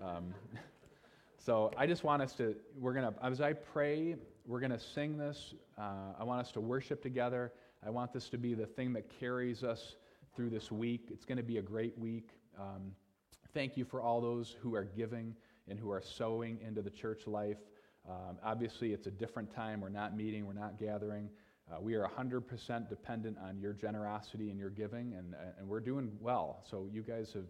Um, 0.00 0.32
so 1.38 1.72
I 1.76 1.86
just 1.86 2.04
want 2.04 2.22
us 2.22 2.32
to, 2.34 2.54
we're 2.78 2.92
going 2.92 3.12
to, 3.12 3.24
as 3.24 3.40
I 3.40 3.54
pray, 3.54 4.14
we're 4.46 4.60
going 4.60 4.70
to 4.70 4.78
sing 4.78 5.18
this. 5.18 5.54
Uh, 5.76 6.12
I 6.18 6.22
want 6.22 6.40
us 6.40 6.52
to 6.52 6.60
worship 6.60 7.02
together. 7.02 7.52
I 7.84 7.90
want 7.90 8.12
this 8.12 8.28
to 8.30 8.38
be 8.38 8.54
the 8.54 8.66
thing 8.66 8.92
that 8.94 9.08
carries 9.20 9.62
us 9.62 9.96
through 10.34 10.50
this 10.50 10.70
week. 10.70 11.08
It's 11.10 11.24
going 11.24 11.38
to 11.38 11.44
be 11.44 11.58
a 11.58 11.62
great 11.62 11.98
week. 11.98 12.30
Um, 12.58 12.92
thank 13.54 13.76
you 13.76 13.84
for 13.84 14.00
all 14.00 14.20
those 14.20 14.56
who 14.60 14.74
are 14.74 14.84
giving 14.84 15.34
and 15.68 15.78
who 15.78 15.90
are 15.90 16.02
sowing 16.02 16.58
into 16.66 16.82
the 16.82 16.90
church 16.90 17.26
life. 17.26 17.58
Um, 18.08 18.38
obviously, 18.44 18.92
it's 18.92 19.06
a 19.06 19.10
different 19.10 19.54
time. 19.54 19.80
We're 19.80 19.88
not 19.88 20.16
meeting, 20.16 20.46
we're 20.46 20.52
not 20.52 20.78
gathering. 20.78 21.28
Uh, 21.70 21.80
we 21.80 21.94
are 21.94 22.08
100% 22.08 22.88
dependent 22.88 23.36
on 23.42 23.58
your 23.58 23.72
generosity 23.72 24.50
and 24.50 24.58
your 24.58 24.70
giving, 24.70 25.14
and, 25.14 25.34
and 25.58 25.66
we're 25.66 25.80
doing 25.80 26.12
well. 26.20 26.62
So, 26.70 26.88
you 26.92 27.02
guys 27.02 27.32
have 27.32 27.48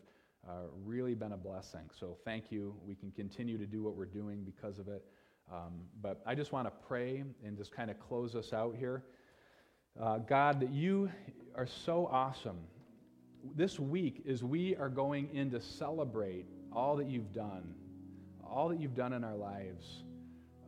uh, 0.49 0.53
really 0.85 1.15
been 1.15 1.33
a 1.33 1.37
blessing. 1.37 1.91
So, 1.99 2.17
thank 2.25 2.51
you. 2.51 2.75
We 2.87 2.95
can 2.95 3.11
continue 3.11 3.59
to 3.59 3.67
do 3.67 3.83
what 3.83 3.95
we're 3.95 4.07
doing 4.07 4.43
because 4.43 4.79
of 4.79 4.89
it. 4.89 5.05
Um, 5.53 5.83
but 6.01 6.23
I 6.27 6.35
just 6.35 6.53
want 6.53 6.67
to 6.67 6.73
pray 6.87 7.23
and 7.45 7.57
just 7.57 7.73
kind 7.73 7.91
of 7.91 8.01
close 8.01 8.35
us 8.35 8.53
out 8.53 8.75
here. 8.77 9.05
Uh, 10.01 10.19
God, 10.19 10.61
that 10.61 10.73
you 10.73 11.11
are 11.55 11.67
so 11.67 12.07
awesome. 12.13 12.59
This 13.55 13.81
week, 13.81 14.25
as 14.29 14.45
we 14.45 14.77
are 14.77 14.91
going 14.91 15.31
in 15.33 15.51
to 15.53 15.61
celebrate 15.61 16.45
all 16.71 16.97
that 16.97 17.07
you've 17.07 17.33
done, 17.33 17.75
all 18.45 18.69
that 18.69 18.79
you've 18.79 18.95
done 18.95 19.15
in 19.15 19.25
our 19.25 19.37
lives, 19.37 20.03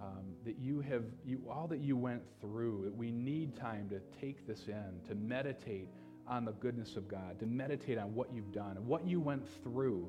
um, 0.00 0.24
that 0.46 0.58
you 0.58 0.80
have, 0.80 1.04
you, 1.26 1.42
all 1.50 1.66
that 1.66 1.80
you 1.80 1.94
went 1.94 2.22
through, 2.40 2.84
that 2.84 2.96
we 2.96 3.10
need 3.10 3.54
time 3.54 3.86
to 3.90 4.00
take 4.18 4.46
this 4.46 4.66
in, 4.68 5.00
to 5.06 5.14
meditate 5.14 5.88
on 6.26 6.46
the 6.46 6.52
goodness 6.52 6.96
of 6.96 7.06
God, 7.06 7.38
to 7.40 7.46
meditate 7.46 7.98
on 7.98 8.14
what 8.14 8.32
you've 8.32 8.52
done, 8.52 8.76
what 8.86 9.06
you 9.06 9.20
went 9.20 9.46
through. 9.62 10.08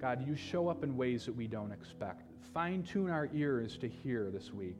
God, 0.00 0.26
you 0.26 0.34
show 0.34 0.66
up 0.66 0.82
in 0.82 0.96
ways 0.96 1.26
that 1.26 1.36
we 1.36 1.46
don't 1.46 1.70
expect. 1.70 2.32
Fine 2.52 2.82
tune 2.82 3.08
our 3.08 3.28
ears 3.32 3.78
to 3.78 3.88
hear 3.88 4.30
this 4.32 4.52
week. 4.52 4.78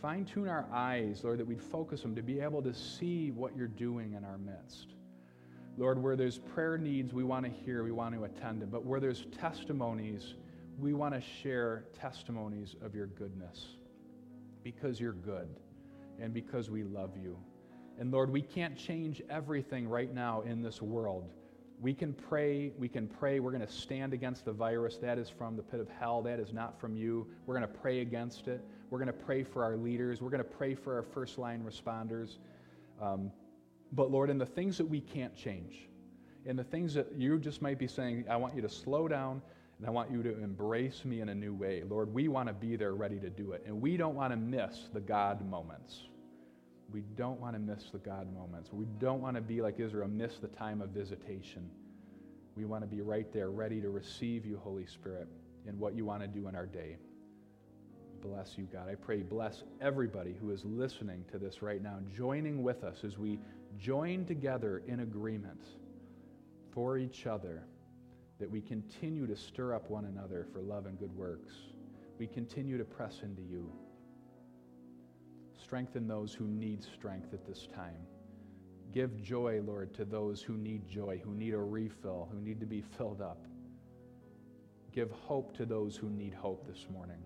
Fine 0.00 0.24
tune 0.26 0.48
our 0.48 0.66
eyes, 0.72 1.22
Lord, 1.24 1.38
that 1.38 1.46
we'd 1.46 1.62
focus 1.62 2.02
them 2.02 2.14
to 2.14 2.22
be 2.22 2.40
able 2.40 2.62
to 2.62 2.74
see 2.74 3.30
what 3.30 3.56
you're 3.56 3.66
doing 3.66 4.14
in 4.14 4.24
our 4.24 4.38
midst. 4.38 4.94
Lord, 5.76 6.00
where 6.00 6.14
there's 6.14 6.38
prayer 6.38 6.78
needs, 6.78 7.12
we 7.12 7.24
want 7.24 7.44
to 7.46 7.50
hear, 7.50 7.82
we 7.82 7.90
want 7.90 8.14
to 8.14 8.24
attend 8.24 8.62
them. 8.62 8.70
But 8.70 8.84
where 8.84 9.00
there's 9.00 9.26
testimonies, 9.38 10.34
we 10.78 10.92
want 10.92 11.14
to 11.14 11.20
share 11.20 11.84
testimonies 11.98 12.76
of 12.82 12.94
your 12.94 13.06
goodness 13.06 13.66
because 14.62 15.00
you're 15.00 15.12
good 15.12 15.48
and 16.20 16.32
because 16.32 16.70
we 16.70 16.84
love 16.84 17.16
you. 17.16 17.36
And 17.98 18.10
Lord, 18.10 18.30
we 18.30 18.42
can't 18.42 18.76
change 18.76 19.22
everything 19.30 19.88
right 19.88 20.12
now 20.12 20.42
in 20.42 20.62
this 20.62 20.82
world. 20.82 21.30
We 21.80 21.92
can 21.92 22.12
pray, 22.12 22.72
we 22.78 22.88
can 22.88 23.06
pray. 23.06 23.40
We're 23.40 23.50
going 23.50 23.66
to 23.66 23.72
stand 23.72 24.12
against 24.12 24.44
the 24.44 24.52
virus. 24.52 24.96
That 24.98 25.18
is 25.18 25.28
from 25.28 25.56
the 25.56 25.62
pit 25.62 25.80
of 25.80 25.88
hell. 25.88 26.22
That 26.22 26.38
is 26.38 26.52
not 26.52 26.80
from 26.80 26.96
you. 26.96 27.26
We're 27.46 27.58
going 27.58 27.68
to 27.68 27.78
pray 27.78 28.00
against 28.00 28.48
it. 28.48 28.64
We're 28.90 28.98
going 28.98 29.06
to 29.06 29.12
pray 29.12 29.42
for 29.42 29.64
our 29.64 29.76
leaders. 29.76 30.22
We're 30.22 30.30
going 30.30 30.42
to 30.42 30.48
pray 30.48 30.74
for 30.74 30.94
our 30.94 31.02
first 31.02 31.38
line 31.38 31.62
responders. 31.62 32.38
Um, 33.02 33.30
but 33.92 34.10
Lord, 34.10 34.30
in 34.30 34.38
the 34.38 34.46
things 34.46 34.78
that 34.78 34.86
we 34.86 35.00
can't 35.00 35.36
change, 35.36 35.88
in 36.46 36.56
the 36.56 36.64
things 36.64 36.94
that 36.94 37.12
you 37.16 37.38
just 37.38 37.62
might 37.62 37.78
be 37.78 37.88
saying, 37.88 38.24
I 38.30 38.36
want 38.36 38.54
you 38.54 38.62
to 38.62 38.68
slow 38.68 39.08
down 39.08 39.42
and 39.78 39.86
I 39.86 39.90
want 39.90 40.10
you 40.10 40.22
to 40.22 40.42
embrace 40.42 41.04
me 41.04 41.20
in 41.20 41.28
a 41.28 41.34
new 41.34 41.54
way. 41.54 41.82
Lord, 41.88 42.12
we 42.12 42.28
want 42.28 42.48
to 42.48 42.54
be 42.54 42.76
there 42.76 42.94
ready 42.94 43.18
to 43.18 43.30
do 43.30 43.52
it. 43.52 43.64
And 43.66 43.80
we 43.80 43.96
don't 43.96 44.14
want 44.14 44.32
to 44.32 44.36
miss 44.36 44.88
the 44.92 45.00
God 45.00 45.48
moments. 45.48 46.04
We 46.94 47.02
don't 47.16 47.40
want 47.40 47.54
to 47.54 47.58
miss 47.58 47.90
the 47.90 47.98
God 47.98 48.32
moments. 48.32 48.72
We 48.72 48.86
don't 49.00 49.20
want 49.20 49.34
to 49.34 49.42
be 49.42 49.60
like 49.60 49.80
Israel, 49.80 50.06
miss 50.06 50.38
the 50.38 50.46
time 50.46 50.80
of 50.80 50.90
visitation. 50.90 51.68
We 52.54 52.66
want 52.66 52.84
to 52.84 52.86
be 52.86 53.00
right 53.00 53.30
there, 53.32 53.50
ready 53.50 53.80
to 53.80 53.90
receive 53.90 54.46
you, 54.46 54.60
Holy 54.62 54.86
Spirit, 54.86 55.26
in 55.66 55.76
what 55.76 55.96
you 55.96 56.04
want 56.04 56.22
to 56.22 56.28
do 56.28 56.46
in 56.46 56.54
our 56.54 56.66
day. 56.66 56.98
Bless 58.22 58.56
you, 58.56 58.68
God. 58.72 58.88
I 58.88 58.94
pray, 58.94 59.22
bless 59.22 59.64
everybody 59.80 60.36
who 60.40 60.52
is 60.52 60.64
listening 60.64 61.24
to 61.32 61.38
this 61.38 61.62
right 61.62 61.82
now, 61.82 61.98
joining 62.16 62.62
with 62.62 62.84
us 62.84 62.98
as 63.02 63.18
we 63.18 63.40
join 63.76 64.24
together 64.24 64.84
in 64.86 65.00
agreement 65.00 65.66
for 66.70 66.96
each 66.96 67.26
other 67.26 67.64
that 68.38 68.48
we 68.48 68.60
continue 68.60 69.26
to 69.26 69.34
stir 69.34 69.74
up 69.74 69.90
one 69.90 70.04
another 70.04 70.46
for 70.52 70.60
love 70.60 70.86
and 70.86 70.96
good 70.96 71.14
works. 71.16 71.54
We 72.20 72.28
continue 72.28 72.78
to 72.78 72.84
press 72.84 73.22
into 73.24 73.42
you. 73.42 73.68
Strengthen 75.74 76.06
those 76.06 76.32
who 76.32 76.46
need 76.46 76.84
strength 76.84 77.34
at 77.34 77.44
this 77.44 77.66
time. 77.74 78.06
Give 78.92 79.20
joy, 79.20 79.60
Lord, 79.60 79.92
to 79.94 80.04
those 80.04 80.40
who 80.40 80.56
need 80.56 80.86
joy, 80.86 81.20
who 81.24 81.34
need 81.34 81.52
a 81.52 81.58
refill, 81.58 82.28
who 82.30 82.40
need 82.40 82.60
to 82.60 82.66
be 82.66 82.80
filled 82.96 83.20
up. 83.20 83.44
Give 84.92 85.10
hope 85.10 85.52
to 85.56 85.66
those 85.66 85.96
who 85.96 86.08
need 86.10 86.32
hope 86.32 86.64
this 86.64 86.86
morning. 86.92 87.18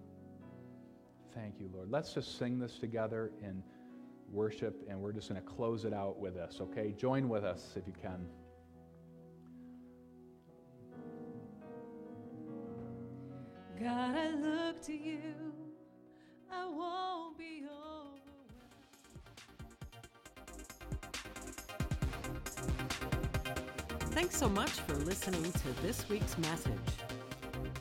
Thank 1.35 1.61
you, 1.61 1.69
Lord. 1.75 1.91
Let's 1.91 2.15
just 2.15 2.39
sing 2.39 2.59
this 2.59 2.79
together 2.79 3.33
in 3.43 3.63
worship, 4.33 4.83
and 4.89 4.99
we're 4.99 5.13
just 5.13 5.29
going 5.29 5.43
to 5.43 5.47
close 5.47 5.85
it 5.85 5.93
out 5.93 6.19
with 6.19 6.37
this, 6.37 6.57
okay? 6.63 6.95
Join 6.97 7.29
with 7.29 7.45
us 7.45 7.75
if 7.77 7.87
you 7.87 7.93
can. 8.01 8.27
God, 13.79 14.17
I 14.17 14.31
look 14.31 14.81
to 14.87 14.95
you. 14.95 15.58
Thanks 24.18 24.37
so 24.37 24.48
much 24.48 24.70
for 24.70 24.94
listening 24.94 25.44
to 25.44 25.72
this 25.81 26.09
week's 26.09 26.37
message. 26.38 26.72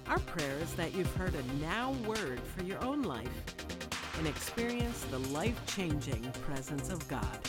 Our 0.06 0.20
prayer 0.20 0.56
is 0.62 0.72
that 0.76 0.94
you've 0.94 1.12
heard 1.16 1.34
a 1.34 1.42
now 1.60 1.94
word 2.06 2.40
for 2.56 2.64
your 2.64 2.78
own 2.84 3.02
life 3.02 3.28
and 4.20 4.28
experienced 4.28 5.10
the 5.10 5.18
life 5.18 5.60
changing 5.66 6.32
presence 6.44 6.92
of 6.92 7.06
God. 7.08 7.40